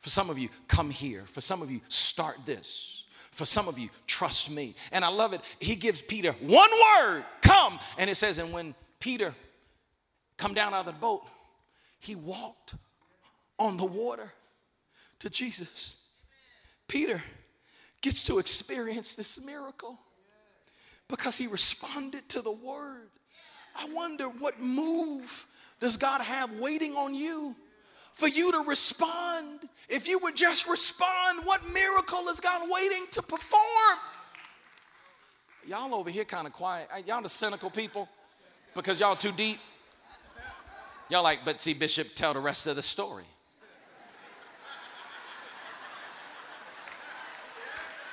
[0.00, 1.24] For some of you, come here.
[1.26, 3.04] For some of you, start this.
[3.30, 4.74] For some of you, trust me.
[4.92, 5.42] And I love it.
[5.60, 7.78] He gives Peter one word come.
[7.98, 9.34] And it says, and when Peter
[10.38, 11.22] come down out of the boat,
[11.98, 12.76] he walked
[13.58, 14.32] on the water
[15.18, 15.96] to Jesus.
[16.88, 17.22] Peter
[18.06, 19.98] gets to experience this miracle
[21.08, 23.08] because he responded to the word.
[23.74, 25.44] I wonder what move
[25.80, 27.56] does God have waiting on you
[28.12, 29.68] for you to respond?
[29.88, 33.98] If you would just respond, what miracle is God waiting to perform?
[35.66, 36.88] Y'all over here kind of quiet.
[37.08, 38.08] Y'all the cynical people
[38.76, 39.58] because y'all too deep.
[41.08, 43.24] Y'all like, but see, Bishop, tell the rest of the story.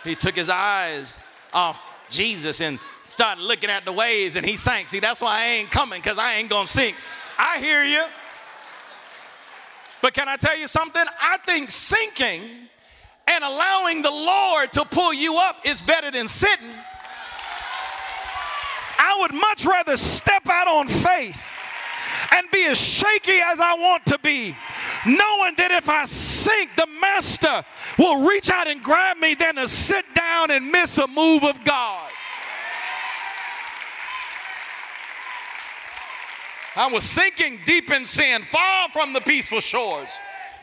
[0.04, 1.20] He took his eyes
[1.54, 4.88] off Jesus and started looking at the waves and he sank.
[4.90, 6.96] See, that's why I ain't coming because I ain't going to sink.
[7.38, 8.04] I hear you.
[10.02, 11.04] But can I tell you something?
[11.22, 12.42] I think sinking
[13.28, 16.70] and allowing the Lord to pull you up is better than sitting.
[19.00, 21.42] I would much rather step out on faith
[22.32, 24.56] and be as shaky as I want to be,
[25.06, 26.06] knowing that if I
[26.44, 27.64] sink, the Master
[27.98, 31.64] will reach out and grab me than to sit down and miss a move of
[31.64, 32.10] God.
[36.76, 40.10] I was sinking deep in sin, far from the peaceful shores,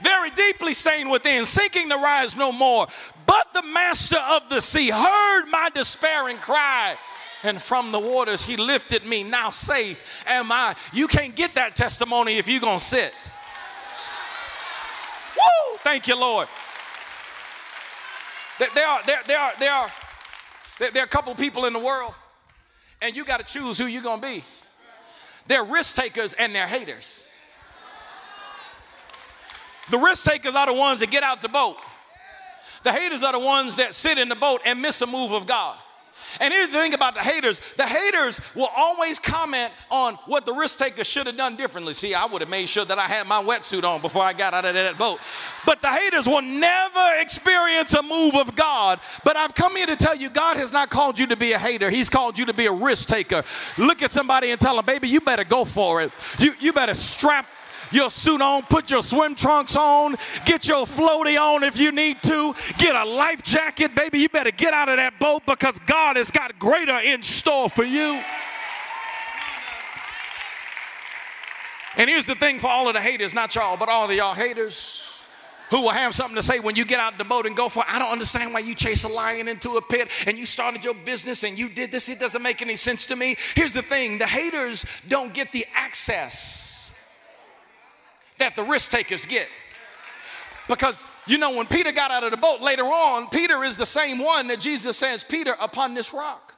[0.03, 2.89] very deeply stained within, sinking to rise no more.
[3.27, 6.97] But the master of the sea heard my despairing cry
[7.45, 9.23] and from the waters he lifted me.
[9.23, 10.75] Now safe am I.
[10.93, 13.15] You can't get that testimony if you're going to sit.
[15.37, 15.79] Woo!
[15.83, 16.49] Thank you, Lord.
[18.59, 19.91] There are, there, there are, there are,
[20.79, 22.15] there are a couple people in the world,
[23.01, 24.45] and you got to choose who you're going to be.
[25.47, 27.27] They're risk takers and they're haters.
[29.91, 31.77] The risk takers are the ones that get out the boat.
[32.85, 35.47] The haters are the ones that sit in the boat and miss a move of
[35.47, 35.77] God.
[36.39, 40.53] And here's the thing about the haters the haters will always comment on what the
[40.53, 41.95] risk taker should have done differently.
[41.95, 44.55] See, I would have made sure that I had my wetsuit on before I got
[44.55, 45.21] out of that boat.
[45.67, 49.01] But the haters will never experience a move of God.
[49.25, 51.59] But I've come here to tell you God has not called you to be a
[51.59, 53.45] hater, He's called you to be a risk taker.
[53.79, 56.13] Look at somebody and tell them, baby, you better go for it.
[56.39, 57.47] You, you better strap
[57.93, 62.23] your suit on, put your swim trunks on, get your floaty on if you need
[62.25, 64.21] to, get a life jacket, baby.
[64.21, 67.85] You better get out of that boat because God has got greater in store for
[67.85, 68.23] you.
[71.97, 74.35] And here's the thing for all of the haters, not y'all, but all of y'all
[74.35, 75.07] haters
[75.71, 77.85] who will have something to say when you get out the boat and go for
[77.87, 80.95] I don't understand why you chase a lion into a pit and you started your
[80.95, 82.09] business and you did this.
[82.09, 83.37] It doesn't make any sense to me.
[83.55, 86.80] Here's the thing the haters don't get the access
[88.41, 89.49] that the risk takers get.
[90.69, 93.87] Because you know, when Peter got out of the boat later on, Peter is the
[93.87, 96.55] same one that Jesus says, Peter, upon this rock,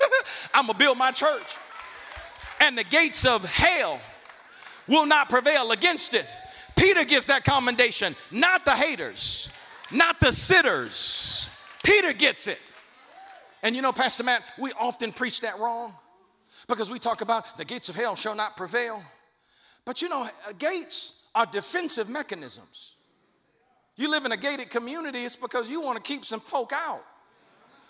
[0.54, 1.56] I'm gonna build my church,
[2.60, 4.00] and the gates of hell
[4.86, 6.26] will not prevail against it.
[6.76, 9.48] Peter gets that commendation, not the haters,
[9.90, 11.48] not the sitters.
[11.84, 12.58] Peter gets it.
[13.62, 15.94] And you know, Pastor Matt, we often preach that wrong
[16.68, 19.02] because we talk about the gates of hell shall not prevail.
[19.84, 20.28] But you know,
[20.58, 22.94] gates are defensive mechanisms.
[23.96, 27.04] You live in a gated community, it's because you want to keep some folk out.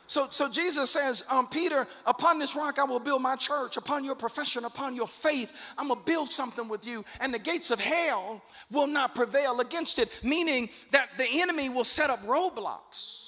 [0.09, 4.05] So, so Jesus says, um, Peter, upon this rock I will build my church, upon
[4.05, 7.80] your profession, upon your faith, I'm gonna build something with you, and the gates of
[7.80, 13.20] hell will not prevail against it, meaning that the enemy will set up roadblocks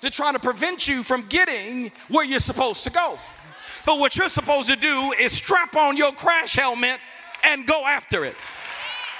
[0.00, 3.18] to try to prevent you from getting where you're supposed to go.
[3.86, 6.98] But what you're supposed to do is strap on your crash helmet
[7.46, 8.36] and go after it.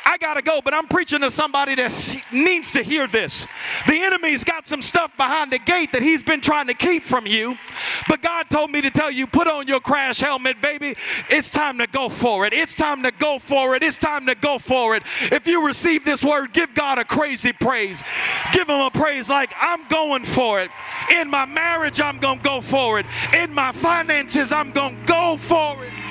[0.06, 3.46] I gotta go, but I'm preaching to somebody that needs to hear this.
[3.86, 7.26] The enemy's got some stuff behind the gate that he's been trying to keep from
[7.26, 7.56] you,
[8.06, 10.94] but God told me to tell you put on your crash helmet, baby.
[11.30, 12.52] It's time to go for it.
[12.52, 13.82] It's time to go for it.
[13.82, 15.04] It's time to go for it.
[15.32, 18.02] If you receive this word, give God a crazy praise.
[18.52, 20.70] Give him a praise like I'm going for it.
[21.10, 23.06] In my marriage, I'm gonna go for it.
[23.32, 26.03] In my finances, I'm gonna go for it.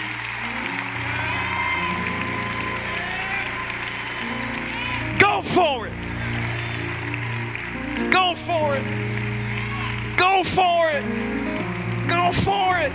[5.20, 5.93] Go for it.
[8.11, 8.84] Go for it.
[10.18, 11.03] Go for it.
[12.07, 12.91] Go for it.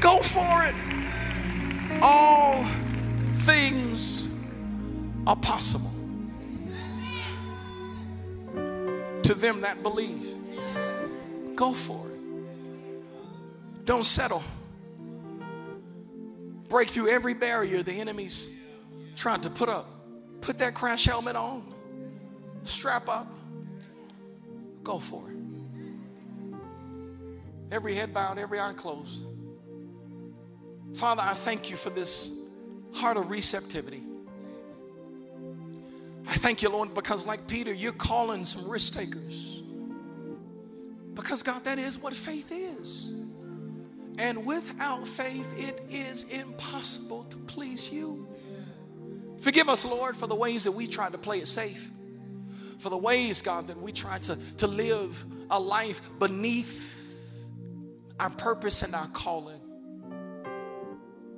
[0.00, 0.74] Go for it.
[2.02, 2.64] All
[3.44, 4.28] things
[5.26, 5.90] are possible
[9.22, 10.26] to them that believe.
[11.54, 13.86] Go for it.
[13.86, 14.42] Don't settle.
[16.68, 18.50] Break through every barrier the enemy's
[19.14, 19.95] trying to put up.
[20.40, 21.64] Put that crash helmet on,
[22.64, 23.26] strap up,
[24.84, 25.36] go for it.
[27.72, 29.24] Every head bowed, every eye closed.
[30.94, 32.32] Father, I thank you for this
[32.92, 34.02] heart of receptivity.
[36.28, 39.62] I thank you, Lord, because like Peter, you're calling some risk takers.
[41.14, 43.14] Because, God, that is what faith is.
[44.18, 48.26] And without faith, it is impossible to please you.
[49.46, 51.88] Forgive us, Lord, for the ways that we tried to play it safe.
[52.80, 57.32] For the ways, God, that we tried to, to live a life beneath
[58.18, 59.60] our purpose and our calling.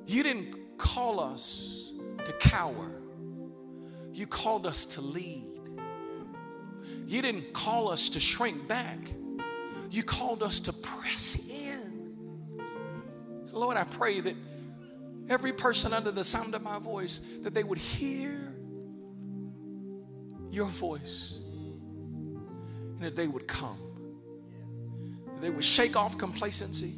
[0.06, 1.92] You didn't call us
[2.24, 2.90] to cower.
[4.14, 5.60] You called us to lead.
[7.06, 9.00] You didn't call us to shrink back.
[9.90, 12.16] You called us to press in.
[13.52, 14.34] Lord, I pray that
[15.28, 18.54] every person under the sound of my voice that they would hear
[20.50, 21.40] your voice
[22.94, 23.78] and that they would come.
[25.40, 26.94] They would shake off complacency.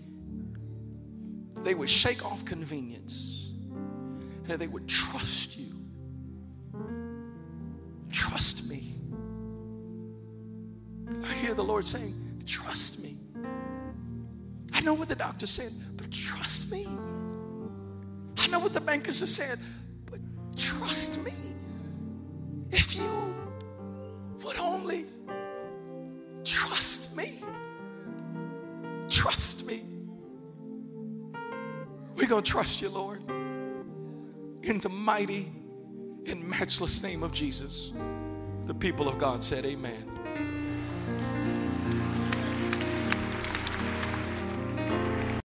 [1.62, 3.52] They would shake off convenience.
[3.72, 5.74] And that they would trust you.
[8.10, 8.94] Trust me.
[11.22, 12.14] I hear the Lord saying,
[12.46, 13.16] Trust me.
[14.72, 16.86] I know what the doctor said, but trust me.
[18.40, 19.58] I know what the bankers are saying,
[20.06, 20.18] but
[20.56, 21.32] trust me.
[22.70, 23.34] If you
[24.42, 25.04] would only
[26.42, 27.42] trust me,
[29.08, 29.82] trust me.
[32.16, 33.22] We're going to trust you, Lord.
[34.62, 35.52] In the mighty
[36.26, 37.92] and matchless name of Jesus,
[38.64, 40.09] the people of God said, Amen.